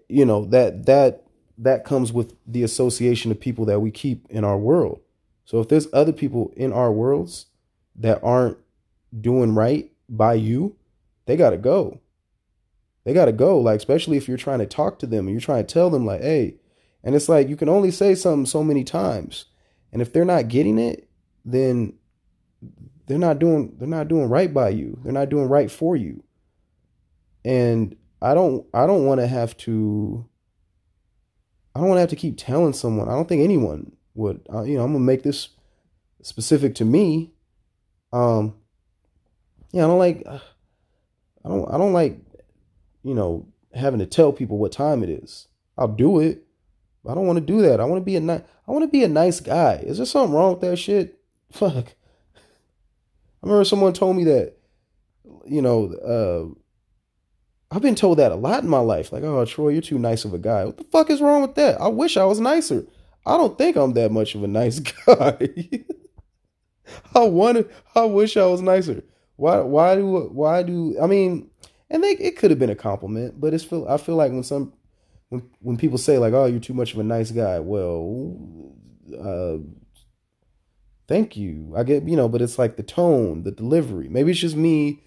you 0.09 0.25
know 0.25 0.45
that 0.47 0.87
that 0.87 1.25
that 1.59 1.85
comes 1.85 2.13
with 2.13 2.35
the 2.47 2.63
association 2.63 3.31
of 3.31 3.41
people 3.41 3.65
that 3.65 3.81
we 3.81 3.91
keep 3.91 4.27
in 4.31 4.45
our 4.45 4.57
world. 4.57 5.01
So 5.45 5.61
if 5.61 5.69
there's 5.69 5.89
other 5.93 6.13
people 6.13 6.53
in 6.57 6.73
our 6.73 6.93
worlds 6.93 7.47
that 7.97 8.23
aren't 8.23 8.59
doing 9.19 9.55
right 9.55 9.91
by 10.09 10.35
you, 10.35 10.77
they 11.27 11.37
got 11.37 11.51
to 11.51 11.59
go. 11.59 12.01
They 13.05 13.13
got 13.13 13.27
to 13.27 13.33
go. 13.33 13.59
Like 13.59 13.77
especially 13.77 14.17
if 14.17 14.29
you're 14.29 14.37
trying 14.37 14.61
to 14.61 14.67
talk 14.67 14.99
to 15.01 15.07
them 15.07 15.27
and 15.27 15.31
you're 15.31 15.41
trying 15.41 15.67
to 15.67 15.73
tell 15.73 15.91
them 15.91 16.07
like, 16.07 16.21
"Hey," 16.21 16.57
and 17.03 17.15
it's 17.15 17.29
like 17.29 17.49
you 17.49 17.57
can 17.57 17.69
only 17.69 17.91
say 17.91 18.15
something 18.15 18.47
so 18.47 18.63
many 18.63 18.85
times. 18.85 19.47
And 19.93 20.01
if 20.01 20.13
they're 20.13 20.25
not 20.25 20.49
getting 20.49 20.79
it, 20.79 21.09
then 21.45 21.95
they're 23.07 23.19
not 23.19 23.39
doing 23.39 23.75
they're 23.79 23.89
not 23.89 24.09
doing 24.09 24.29
right 24.29 24.53
by 24.53 24.71
you. 24.71 24.99
They're 25.03 25.13
not 25.13 25.29
doing 25.29 25.49
right 25.49 25.71
for 25.71 25.97
you. 25.97 26.23
And 27.45 27.97
I 28.21 28.35
don't 28.35 28.67
I 28.73 28.87
don't 28.87 29.05
want 29.05 29.21
to 29.21 29.27
have 29.27 29.57
to 29.59 30.27
I 31.75 31.81
don't 31.81 31.89
want 31.89 31.97
to 31.97 32.03
have 32.03 32.11
to 32.11 32.17
keep 32.17 32.37
telling 32.39 32.73
someone. 32.73 33.09
I 33.09 33.13
don't 33.13 33.29
think 33.29 33.43
anyone 33.43 33.93
would. 34.15 34.41
Uh, 34.53 34.63
you 34.63 34.77
know, 34.77 34.85
I'm 34.85 34.93
gonna 34.93 35.05
make 35.05 35.23
this 35.23 35.49
specific 36.23 36.75
to 36.77 36.85
me. 36.85 37.33
Um, 38.13 38.55
yeah, 39.73 39.85
I 39.85 39.89
don't 39.89 39.99
like. 39.99 40.27
I 40.27 41.49
don't. 41.49 41.73
I 41.73 41.79
don't 41.79 41.93
like. 41.93 42.19
You 43.03 43.15
know, 43.15 43.47
having 43.75 44.01
to 44.01 44.07
tell 44.07 44.33
people 44.33 44.59
what 44.59 44.73
time 44.73 45.03
it 45.03 45.11
is. 45.11 45.49
I'll 45.77 45.89
do 45.89 46.21
it. 46.21 46.45
I 47.09 47.15
don't 47.15 47.27
want 47.27 47.39
to 47.39 47.45
do 47.45 47.63
that. 47.63 47.81
I 47.81 47.85
want 47.85 48.01
to 48.01 48.05
be 48.05 48.17
a 48.17 48.21
nice. 48.21 48.43
I 48.67 48.71
want 48.71 48.85
to 48.85 48.89
be 48.89 49.03
a 49.03 49.09
nice 49.09 49.41
guy. 49.41 49.83
Is 49.85 49.97
there 49.97 50.07
something 50.07 50.35
wrong 50.35 50.53
with 50.53 50.61
that 50.61 50.77
shit? 50.77 51.19
Fuck. 51.53 51.95
I 53.43 53.47
remember 53.47 53.65
someone 53.65 53.93
told 53.93 54.17
me 54.17 54.25
that, 54.25 54.55
you 55.45 55.61
know, 55.61 55.93
uh, 55.93 57.75
I've 57.75 57.83
been 57.83 57.97
told 57.97 58.19
that 58.19 58.31
a 58.31 58.37
lot 58.37 58.63
in 58.63 58.69
my 58.69 58.79
life. 58.79 59.13
Like, 59.13 59.25
oh, 59.25 59.45
Troy, 59.45 59.71
you're 59.71 59.83
too 59.83 59.99
nice 59.99 60.25
of 60.25 60.33
a 60.33 60.39
guy. 60.39 60.65
What 60.65 60.77
the 60.77 60.85
fuck 60.85 61.11
is 61.11 61.21
wrong 61.21 61.43
with 61.43 61.57
that? 61.57 61.81
I 61.81 61.89
wish 61.89 62.17
I 62.17 62.25
was 62.25 62.39
nicer. 62.39 62.87
I 63.25 63.37
don't 63.37 63.57
think 63.57 63.77
I'm 63.77 63.93
that 63.95 64.13
much 64.13 64.35
of 64.35 64.43
a 64.43 64.49
nice 64.49 64.79
guy. 65.07 65.49
I 67.15 67.21
want 67.21 67.69
I 67.95 68.05
wish 68.05 68.37
I 68.37 68.47
was 68.47 68.63
nicer. 68.63 69.03
Why 69.37 69.61
why 69.61 69.95
do 69.97 70.29
why 70.33 70.63
do 70.63 70.97
I 71.01 71.07
mean 71.07 71.51
and 71.93 72.03
they, 72.03 72.13
it 72.13 72.39
could 72.39 72.51
have 72.51 72.59
been 72.59 72.71
a 72.71 72.75
compliment, 72.75 73.39
but 73.39 73.53
it's 73.53 73.65
feel 73.65 73.87
I 73.87 73.99
feel 73.99 74.17
like 74.17 74.33
when 74.33 74.43
some 74.43 74.73
when 75.29 75.43
when 75.61 75.77
people 75.77 75.99
say 75.99 76.19
like, 76.19 76.33
"Oh, 76.33 76.47
you're 76.47 76.59
too 76.59 76.73
much 76.73 76.95
of 76.95 76.99
a 76.99 77.05
nice 77.05 77.31
guy," 77.31 77.61
well, 77.61 78.75
uh, 79.19 79.59
thank 81.07 81.37
you. 81.37 81.75
I 81.77 81.83
get 81.83 82.09
you 82.09 82.17
know, 82.17 82.29
but 82.29 82.41
it's 82.41 82.59
like 82.59 82.77
the 82.77 82.83
tone, 82.83 83.43
the 83.43 83.51
delivery. 83.51 84.09
Maybe 84.09 84.31
it's 84.31 84.41
just 84.41 84.57
me 84.57 85.03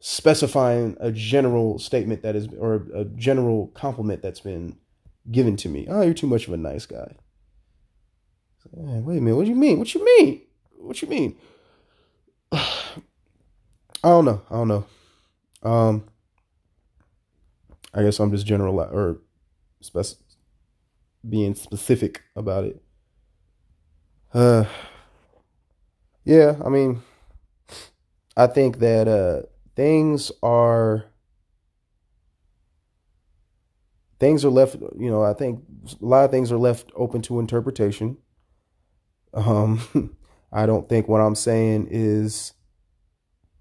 specifying 0.00 0.96
a 0.98 1.12
general 1.12 1.78
statement 1.78 2.22
that 2.22 2.34
is 2.34 2.48
or 2.58 2.86
a 2.92 3.04
general 3.04 3.68
compliment 3.68 4.20
that's 4.20 4.40
been 4.40 4.78
given 5.30 5.56
to 5.58 5.68
me. 5.68 5.86
Oh, 5.88 6.02
you're 6.02 6.14
too 6.14 6.26
much 6.26 6.48
of 6.48 6.54
a 6.54 6.56
nice 6.56 6.86
guy. 6.86 7.14
Wait 8.72 9.18
a 9.18 9.20
minute. 9.20 9.36
What 9.36 9.44
do 9.44 9.50
you 9.50 9.56
mean? 9.56 9.78
What 9.78 9.94
you 9.94 10.04
mean? 10.04 10.42
What 10.78 11.02
you 11.02 11.08
mean? 11.08 11.36
I 12.52 12.58
don't 14.02 14.24
know. 14.24 14.42
I 14.50 14.54
don't 14.54 14.68
know. 14.68 14.84
Um, 15.62 16.04
I 17.92 18.02
guess 18.02 18.18
I'm 18.18 18.30
just 18.30 18.46
general 18.46 18.80
or 18.80 19.18
spec- 19.80 20.18
being 21.28 21.54
specific 21.54 22.22
about 22.34 22.64
it. 22.64 22.82
Uh, 24.32 24.64
yeah, 26.24 26.56
I 26.64 26.68
mean, 26.68 27.02
I 28.36 28.46
think 28.46 28.78
that 28.78 29.08
uh, 29.08 29.42
things 29.74 30.30
are 30.42 31.06
things 34.18 34.44
are 34.44 34.50
left. 34.50 34.76
You 34.76 35.10
know, 35.10 35.22
I 35.22 35.34
think 35.34 35.64
a 36.00 36.04
lot 36.04 36.24
of 36.24 36.30
things 36.30 36.52
are 36.52 36.58
left 36.58 36.90
open 36.94 37.22
to 37.22 37.40
interpretation. 37.40 38.18
Um, 39.34 40.16
I 40.52 40.66
don't 40.66 40.88
think 40.88 41.08
what 41.08 41.20
I'm 41.20 41.34
saying 41.34 41.88
is 41.90 42.52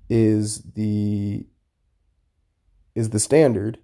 is 0.10 0.62
the 0.74 1.46
is 2.96 3.10
the 3.12 3.20
standard. 3.20 3.80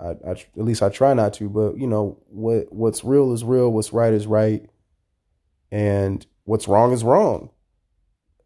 I, 0.00 0.08
I, 0.26 0.30
at 0.30 0.56
least 0.56 0.82
I 0.82 0.88
try 0.88 1.14
not 1.14 1.32
to, 1.34 1.48
but 1.48 1.78
you 1.78 1.86
know 1.86 2.18
what 2.26 2.72
what's 2.72 3.04
real 3.04 3.32
is 3.32 3.44
real, 3.44 3.70
what's 3.70 3.92
right 3.92 4.12
is 4.12 4.26
right, 4.26 4.68
and 5.70 6.26
what's 6.44 6.68
wrong 6.68 6.92
is 6.92 7.04
wrong. 7.04 7.50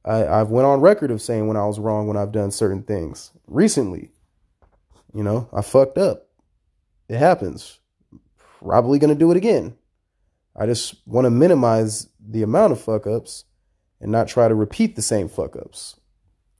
I, 0.04 0.26
I've 0.26 0.50
went 0.50 0.66
on 0.66 0.80
record 0.80 1.10
of 1.10 1.22
saying 1.22 1.48
when 1.48 1.56
I 1.56 1.66
was 1.66 1.78
wrong 1.78 2.06
when 2.06 2.16
I've 2.16 2.32
done 2.32 2.50
certain 2.50 2.82
things 2.82 3.32
recently. 3.46 4.10
You 5.14 5.22
know, 5.22 5.48
I 5.52 5.62
fucked 5.62 5.98
up. 5.98 6.28
It 7.08 7.16
happens. 7.16 7.78
Probably 8.60 8.98
gonna 8.98 9.14
do 9.14 9.30
it 9.30 9.36
again. 9.36 9.74
I 10.54 10.66
just 10.66 10.96
want 11.06 11.24
to 11.24 11.30
minimize 11.30 12.08
the 12.28 12.42
amount 12.42 12.72
of 12.72 12.80
fuck 12.80 13.06
ups 13.06 13.44
and 14.00 14.12
not 14.12 14.28
try 14.28 14.46
to 14.48 14.54
repeat 14.54 14.94
the 14.94 15.02
same 15.02 15.28
fuck 15.28 15.56
ups, 15.56 15.98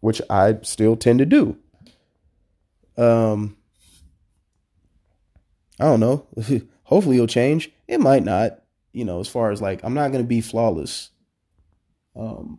which 0.01 0.21
I 0.31 0.59
still 0.63 0.97
tend 0.97 1.19
to 1.21 1.27
do. 1.27 1.57
Um, 2.97 3.57
I 5.79 5.85
don't 5.85 6.01
know. 6.01 6.27
Hopefully 6.85 7.17
it'll 7.17 7.27
change. 7.27 7.71
It 7.87 8.01
might 8.01 8.25
not. 8.25 8.63
You 8.93 9.05
know, 9.05 9.21
as 9.21 9.29
far 9.29 9.53
as 9.53 9.63
like, 9.63 9.85
I'm 9.85 9.95
not 9.95 10.11
gonna 10.11 10.25
be 10.25 10.41
flawless. 10.41 11.11
Um, 12.17 12.59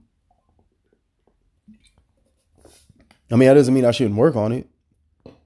I 3.31 3.35
mean, 3.35 3.47
that 3.49 3.55
doesn't 3.55 3.73
mean 3.73 3.85
I 3.85 3.91
shouldn't 3.91 4.15
work 4.15 4.35
on 4.35 4.51
it. 4.51 4.67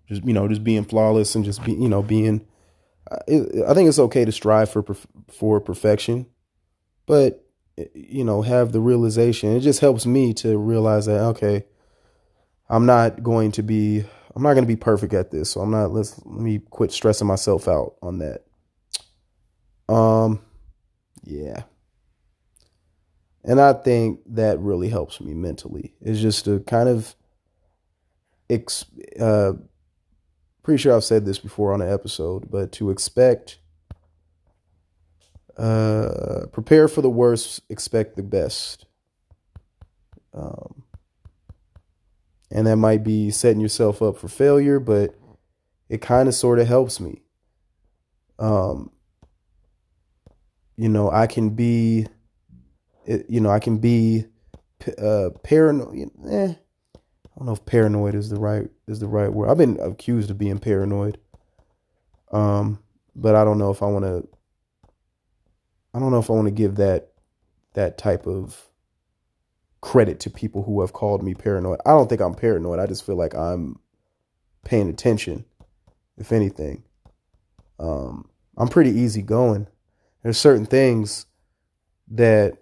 Just 0.07 0.23
you 0.25 0.33
know, 0.33 0.47
just 0.47 0.63
being 0.63 0.83
flawless 0.83 1.33
and 1.33 1.43
just 1.43 1.63
be 1.63 1.71
you 1.71 1.89
know 1.89 2.03
being. 2.03 2.45
I 3.09 3.73
think 3.73 3.89
it's 3.89 3.99
okay 3.99 4.25
to 4.25 4.31
strive 4.31 4.69
for 4.69 4.83
for 5.29 5.59
perfection, 5.59 6.27
but 7.05 7.42
you 7.93 8.23
know, 8.23 8.41
have 8.41 8.71
the 8.71 8.79
realization. 8.79 9.55
It 9.55 9.61
just 9.61 9.79
helps 9.79 10.05
me 10.05 10.33
to 10.35 10.57
realize 10.57 11.05
that 11.07 11.19
okay, 11.21 11.65
I'm 12.69 12.85
not 12.85 13.23
going 13.23 13.51
to 13.53 13.63
be 13.63 14.05
I'm 14.35 14.41
not 14.41 14.53
going 14.53 14.63
to 14.63 14.67
be 14.67 14.75
perfect 14.75 15.13
at 15.13 15.31
this, 15.31 15.51
so 15.51 15.61
I'm 15.61 15.71
not. 15.71 15.91
Let's 15.91 16.19
let 16.25 16.41
me 16.41 16.59
quit 16.69 16.91
stressing 16.91 17.27
myself 17.27 17.67
out 17.67 17.95
on 18.01 18.19
that. 18.19 18.43
Um, 19.93 20.41
yeah, 21.23 21.63
and 23.43 23.61
I 23.61 23.73
think 23.73 24.21
that 24.27 24.59
really 24.59 24.89
helps 24.89 25.21
me 25.21 25.33
mentally. 25.33 25.93
It's 26.01 26.19
just 26.19 26.45
to 26.45 26.61
kind 26.61 26.89
of, 26.89 27.15
ex, 28.49 28.85
uh, 29.19 29.53
pretty 30.63 30.81
sure 30.81 30.95
I've 30.95 31.03
said 31.03 31.25
this 31.25 31.39
before 31.39 31.73
on 31.73 31.81
an 31.81 31.91
episode, 31.91 32.49
but 32.49 32.71
to 32.73 32.89
expect, 32.89 33.59
uh, 35.57 36.47
prepare 36.51 36.87
for 36.87 37.01
the 37.01 37.09
worst, 37.09 37.61
expect 37.69 38.15
the 38.15 38.23
best. 38.23 38.85
Um, 40.33 40.83
and 42.51 42.67
that 42.67 42.77
might 42.77 43.03
be 43.03 43.31
setting 43.31 43.61
yourself 43.61 44.01
up 44.01 44.17
for 44.17 44.27
failure, 44.27 44.79
but 44.79 45.15
it 45.89 46.01
kind 46.01 46.27
of 46.27 46.35
sort 46.35 46.59
of 46.59 46.67
helps 46.67 46.99
me. 46.99 47.21
Um, 48.39 48.91
you 50.75 50.89
know, 50.89 51.11
I 51.11 51.27
can 51.27 51.51
be, 51.51 52.07
you 53.05 53.39
know, 53.39 53.49
I 53.49 53.59
can 53.59 53.77
be 53.77 54.25
uh, 54.97 55.29
paranoid. 55.43 56.09
Eh, 56.29 56.53
I 56.55 57.39
don't 57.39 57.45
know 57.45 57.53
if 57.53 57.65
paranoid 57.65 58.15
is 58.15 58.29
the 58.29 58.39
right 58.39 58.69
is 58.87 58.99
the 58.99 59.07
right 59.07 59.31
word. 59.31 59.49
I've 59.49 59.57
been 59.57 59.79
accused 59.79 60.29
of 60.29 60.37
being 60.37 60.59
paranoid. 60.59 61.19
Um, 62.31 62.79
but 63.15 63.35
I 63.35 63.43
don't 63.43 63.59
know 63.59 63.71
if 63.71 63.81
I 63.83 63.85
want 63.85 64.05
to. 64.05 64.27
I 65.93 65.99
don't 65.99 66.11
know 66.11 66.19
if 66.19 66.29
I 66.29 66.33
want 66.33 66.47
to 66.47 66.51
give 66.51 66.75
that 66.75 67.09
that 67.73 67.97
type 67.97 68.27
of 68.27 68.69
credit 69.81 70.19
to 70.21 70.29
people 70.29 70.63
who 70.63 70.81
have 70.81 70.93
called 70.93 71.23
me 71.23 71.33
paranoid. 71.33 71.79
I 71.85 71.91
don't 71.91 72.07
think 72.07 72.21
I'm 72.21 72.35
paranoid. 72.35 72.79
I 72.79 72.85
just 72.87 73.05
feel 73.05 73.15
like 73.15 73.35
I'm 73.35 73.79
paying 74.63 74.89
attention, 74.89 75.45
if 76.17 76.31
anything. 76.31 76.83
Um, 77.79 78.29
I'm 78.57 78.69
pretty 78.69 78.91
easygoing. 78.91 79.67
There's 80.23 80.37
certain 80.37 80.65
things 80.65 81.25
that 82.11 82.57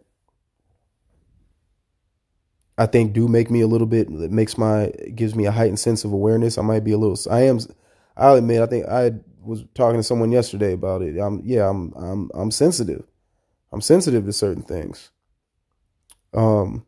I 2.77 2.87
think 2.87 3.13
do 3.13 3.27
make 3.27 3.51
me 3.51 3.61
a 3.61 3.67
little 3.67 3.85
bit 3.85 4.07
that 4.19 4.31
makes 4.31 4.57
my 4.57 4.91
gives 5.13 5.35
me 5.35 5.45
a 5.45 5.51
heightened 5.51 5.79
sense 5.79 6.03
of 6.03 6.11
awareness. 6.11 6.57
I 6.57 6.63
might 6.63 6.83
be 6.83 6.93
a 6.93 6.97
little 6.97 7.17
I 7.31 7.41
am 7.41 7.59
I'll 8.17 8.35
admit 8.35 8.61
I 8.61 8.65
think 8.65 8.87
I 8.87 9.11
was 9.43 9.63
talking 9.75 9.99
to 9.99 10.03
someone 10.03 10.31
yesterday 10.31 10.73
about 10.73 11.03
it. 11.03 11.19
I'm 11.19 11.41
yeah, 11.45 11.69
I'm 11.69 11.93
I'm 11.95 12.31
I'm 12.33 12.51
sensitive. 12.51 13.05
I'm 13.71 13.81
sensitive 13.81 14.25
to 14.25 14.33
certain 14.33 14.63
things. 14.63 15.11
Um 16.33 16.85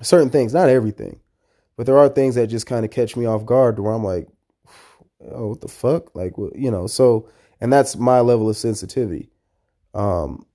certain 0.00 0.30
things, 0.30 0.54
not 0.54 0.68
everything, 0.68 1.20
but 1.76 1.86
there 1.86 1.98
are 1.98 2.08
things 2.08 2.34
that 2.36 2.46
just 2.48 2.66
kind 2.66 2.84
of 2.84 2.90
catch 2.90 3.16
me 3.16 3.26
off 3.26 3.46
guard 3.46 3.78
where 3.78 3.92
I'm 3.92 4.04
like, 4.04 4.28
oh, 5.30 5.48
what 5.48 5.60
the 5.60 5.68
fuck? 5.68 6.14
Like, 6.14 6.34
you 6.54 6.70
know, 6.70 6.86
so, 6.86 7.28
and 7.60 7.72
that's 7.72 7.96
my 7.96 8.20
level 8.20 8.48
of 8.48 8.56
sensitivity. 8.56 9.30
Um, 9.94 10.46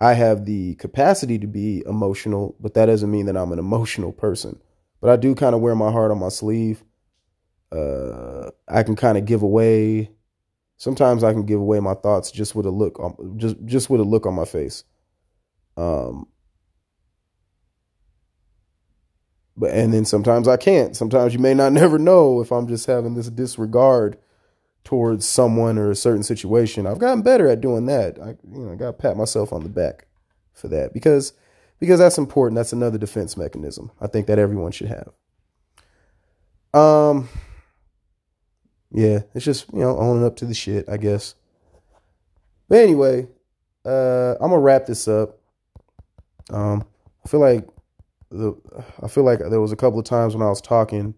I 0.00 0.12
have 0.12 0.44
the 0.44 0.74
capacity 0.74 1.38
to 1.38 1.46
be 1.46 1.82
emotional, 1.86 2.54
but 2.60 2.74
that 2.74 2.86
doesn't 2.86 3.10
mean 3.10 3.26
that 3.26 3.36
I'm 3.36 3.52
an 3.52 3.58
emotional 3.58 4.12
person. 4.12 4.60
But 5.00 5.10
I 5.10 5.16
do 5.16 5.34
kind 5.34 5.54
of 5.54 5.60
wear 5.60 5.74
my 5.74 5.90
heart 5.90 6.10
on 6.10 6.18
my 6.18 6.28
sleeve. 6.28 6.82
Uh, 7.72 8.50
I 8.68 8.82
can 8.82 8.96
kind 8.96 9.18
of 9.18 9.24
give 9.24 9.42
away. 9.42 10.10
Sometimes 10.76 11.24
I 11.24 11.32
can 11.32 11.46
give 11.46 11.60
away 11.60 11.80
my 11.80 11.94
thoughts 11.94 12.30
just 12.30 12.54
with 12.54 12.66
a 12.66 12.70
look 12.70 13.00
on, 13.00 13.38
just 13.38 13.56
just 13.64 13.88
with 13.90 14.00
a 14.00 14.04
look 14.04 14.26
on 14.26 14.34
my 14.34 14.44
face. 14.44 14.84
Um, 15.76 16.26
but 19.56 19.70
and 19.70 19.92
then 19.92 20.04
sometimes 20.04 20.48
I 20.48 20.56
can't. 20.56 20.94
Sometimes 20.94 21.32
you 21.32 21.38
may 21.38 21.54
not 21.54 21.72
never 21.74 21.98
know 21.98 22.40
if 22.40 22.52
I'm 22.52 22.66
just 22.68 22.86
having 22.86 23.14
this 23.14 23.30
disregard 23.30 24.18
towards 24.84 25.26
someone 25.26 25.78
or 25.78 25.90
a 25.90 25.96
certain 25.96 26.22
situation. 26.22 26.86
I've 26.86 27.00
gotten 27.00 27.22
better 27.22 27.48
at 27.48 27.60
doing 27.60 27.86
that. 27.86 28.18
I 28.20 28.36
you 28.52 28.66
know, 28.66 28.72
I 28.72 28.76
got 28.76 28.86
to 28.86 28.92
pat 28.92 29.16
myself 29.16 29.52
on 29.52 29.62
the 29.62 29.68
back 29.70 30.06
for 30.52 30.68
that 30.68 30.92
because 30.92 31.32
because 31.80 31.98
that's 31.98 32.18
important. 32.18 32.56
That's 32.56 32.72
another 32.74 32.98
defense 32.98 33.36
mechanism. 33.36 33.90
I 34.00 34.08
think 34.08 34.26
that 34.26 34.38
everyone 34.38 34.72
should 34.72 34.88
have. 34.88 35.12
Um 36.74 37.30
yeah, 38.92 39.20
it's 39.34 39.44
just, 39.44 39.72
you 39.72 39.80
know, 39.80 39.98
owning 39.98 40.24
up 40.24 40.36
to 40.36 40.46
the 40.46 40.54
shit, 40.54 40.88
I 40.88 40.96
guess. 40.96 41.34
But 42.68 42.78
anyway, 42.78 43.28
uh 43.84 44.34
I'm 44.40 44.50
to 44.50 44.58
wrap 44.58 44.86
this 44.86 45.08
up. 45.08 45.38
Um 46.50 46.84
I 47.24 47.28
feel 47.28 47.40
like 47.40 47.68
the 48.30 48.54
I 49.02 49.08
feel 49.08 49.24
like 49.24 49.38
there 49.38 49.60
was 49.60 49.72
a 49.72 49.76
couple 49.76 49.98
of 49.98 50.04
times 50.04 50.34
when 50.34 50.46
I 50.46 50.50
was 50.50 50.60
talking 50.60 51.14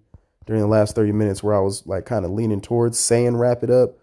during 0.46 0.62
the 0.62 0.68
last 0.68 0.94
30 0.94 1.12
minutes 1.12 1.42
where 1.42 1.54
I 1.54 1.60
was 1.60 1.86
like 1.86 2.06
kind 2.06 2.24
of 2.24 2.30
leaning 2.30 2.60
towards 2.60 2.98
saying 2.98 3.36
wrap 3.36 3.62
it 3.62 3.70
up, 3.70 3.98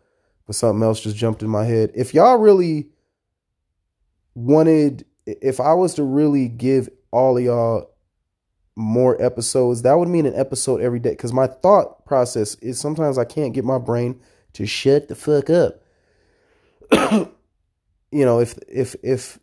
but 0.46 0.56
something 0.56 0.84
else 0.84 1.02
just 1.02 1.16
jumped 1.16 1.42
in 1.42 1.50
my 1.50 1.66
head. 1.66 1.92
If 1.96 2.14
y'all 2.14 2.38
really 2.38 2.90
wanted 4.36 5.06
if 5.26 5.60
I 5.60 5.74
was 5.74 5.96
to 5.96 6.04
really 6.04 6.48
give 6.48 6.90
all 7.12 7.38
of 7.38 7.44
y'all 7.44 7.90
more 8.76 9.22
episodes, 9.22 9.82
that 9.84 9.98
would 9.98 10.10
mean 10.10 10.26
an 10.26 10.36
episode 10.36 10.82
every 10.82 11.00
day 11.00 11.16
cuz 11.16 11.32
my 11.32 11.48
thought 11.48 12.06
process 12.06 12.56
is 12.56 12.80
sometimes 12.80 13.18
I 13.18 13.26
can't 13.26 13.54
get 13.54 13.64
my 13.64 13.78
brain 13.78 14.20
to 14.54 14.66
shut 14.66 15.08
the 15.08 15.16
fuck 15.16 15.50
up. 15.50 15.82
you 18.12 18.26
know, 18.26 18.40
if 18.40 18.58
if 18.68 18.96
if 19.04 19.40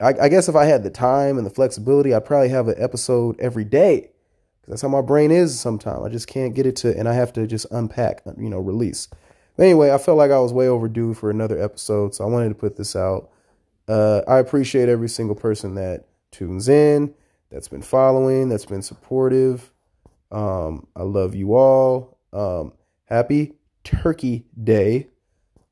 I, 0.00 0.14
I 0.20 0.28
guess 0.28 0.48
if 0.48 0.56
I 0.56 0.64
had 0.64 0.84
the 0.84 0.90
time 0.90 1.38
and 1.38 1.46
the 1.46 1.50
flexibility, 1.50 2.14
I'd 2.14 2.24
probably 2.24 2.50
have 2.50 2.68
an 2.68 2.76
episode 2.78 3.38
every 3.40 3.64
day. 3.64 4.10
That's 4.68 4.82
how 4.82 4.88
my 4.88 5.00
brain 5.00 5.30
is 5.30 5.58
sometimes. 5.58 6.04
I 6.04 6.10
just 6.10 6.28
can't 6.28 6.54
get 6.54 6.66
it 6.66 6.76
to, 6.76 6.96
and 6.96 7.08
I 7.08 7.14
have 7.14 7.32
to 7.34 7.46
just 7.46 7.66
unpack, 7.70 8.22
you 8.36 8.50
know, 8.50 8.60
release. 8.60 9.08
But 9.56 9.64
anyway, 9.64 9.90
I 9.90 9.98
felt 9.98 10.18
like 10.18 10.30
I 10.30 10.38
was 10.38 10.52
way 10.52 10.68
overdue 10.68 11.14
for 11.14 11.30
another 11.30 11.60
episode, 11.60 12.14
so 12.14 12.24
I 12.24 12.28
wanted 12.28 12.50
to 12.50 12.54
put 12.54 12.76
this 12.76 12.94
out. 12.94 13.30
Uh, 13.88 14.20
I 14.28 14.38
appreciate 14.38 14.90
every 14.90 15.08
single 15.08 15.34
person 15.34 15.74
that 15.76 16.06
tunes 16.30 16.68
in, 16.68 17.14
that's 17.50 17.68
been 17.68 17.82
following, 17.82 18.48
that's 18.48 18.66
been 18.66 18.82
supportive. 18.82 19.72
Um, 20.30 20.86
I 20.94 21.02
love 21.02 21.34
you 21.34 21.54
all. 21.54 22.18
Um, 22.32 22.72
happy 23.06 23.54
Turkey 23.84 24.44
Day. 24.62 25.08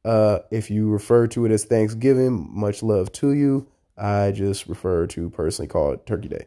Uh, 0.04 0.38
if 0.50 0.70
you 0.70 0.88
refer 0.88 1.26
to 1.26 1.44
it 1.44 1.52
as 1.52 1.64
Thanksgiving, 1.64 2.48
much 2.50 2.82
love 2.82 3.10
to 3.12 3.32
you. 3.32 3.66
I 3.98 4.30
just 4.30 4.66
refer 4.66 5.06
to 5.08 5.30
personally 5.30 5.68
call 5.68 5.92
it 5.92 6.06
Turkey 6.06 6.28
Day. 6.28 6.46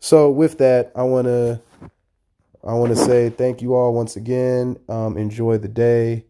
So 0.00 0.30
with 0.30 0.58
that, 0.58 0.92
I 0.94 1.02
want 1.02 1.26
to 1.26 1.60
I 2.64 2.74
want 2.74 2.90
to 2.90 2.96
say 2.96 3.30
thank 3.30 3.62
you 3.62 3.74
all 3.74 3.94
once 3.94 4.16
again. 4.16 4.78
Um, 4.88 5.16
enjoy 5.16 5.58
the 5.58 5.68
day. 5.68 6.26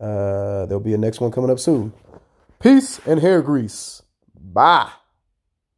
Uh, 0.00 0.66
there'll 0.66 0.80
be 0.80 0.94
a 0.94 0.98
next 0.98 1.20
one 1.20 1.30
coming 1.30 1.50
up 1.50 1.60
soon. 1.60 1.92
Peace 2.60 3.00
and 3.06 3.20
hair 3.20 3.42
grease. 3.42 4.02
Bye. 4.34 4.90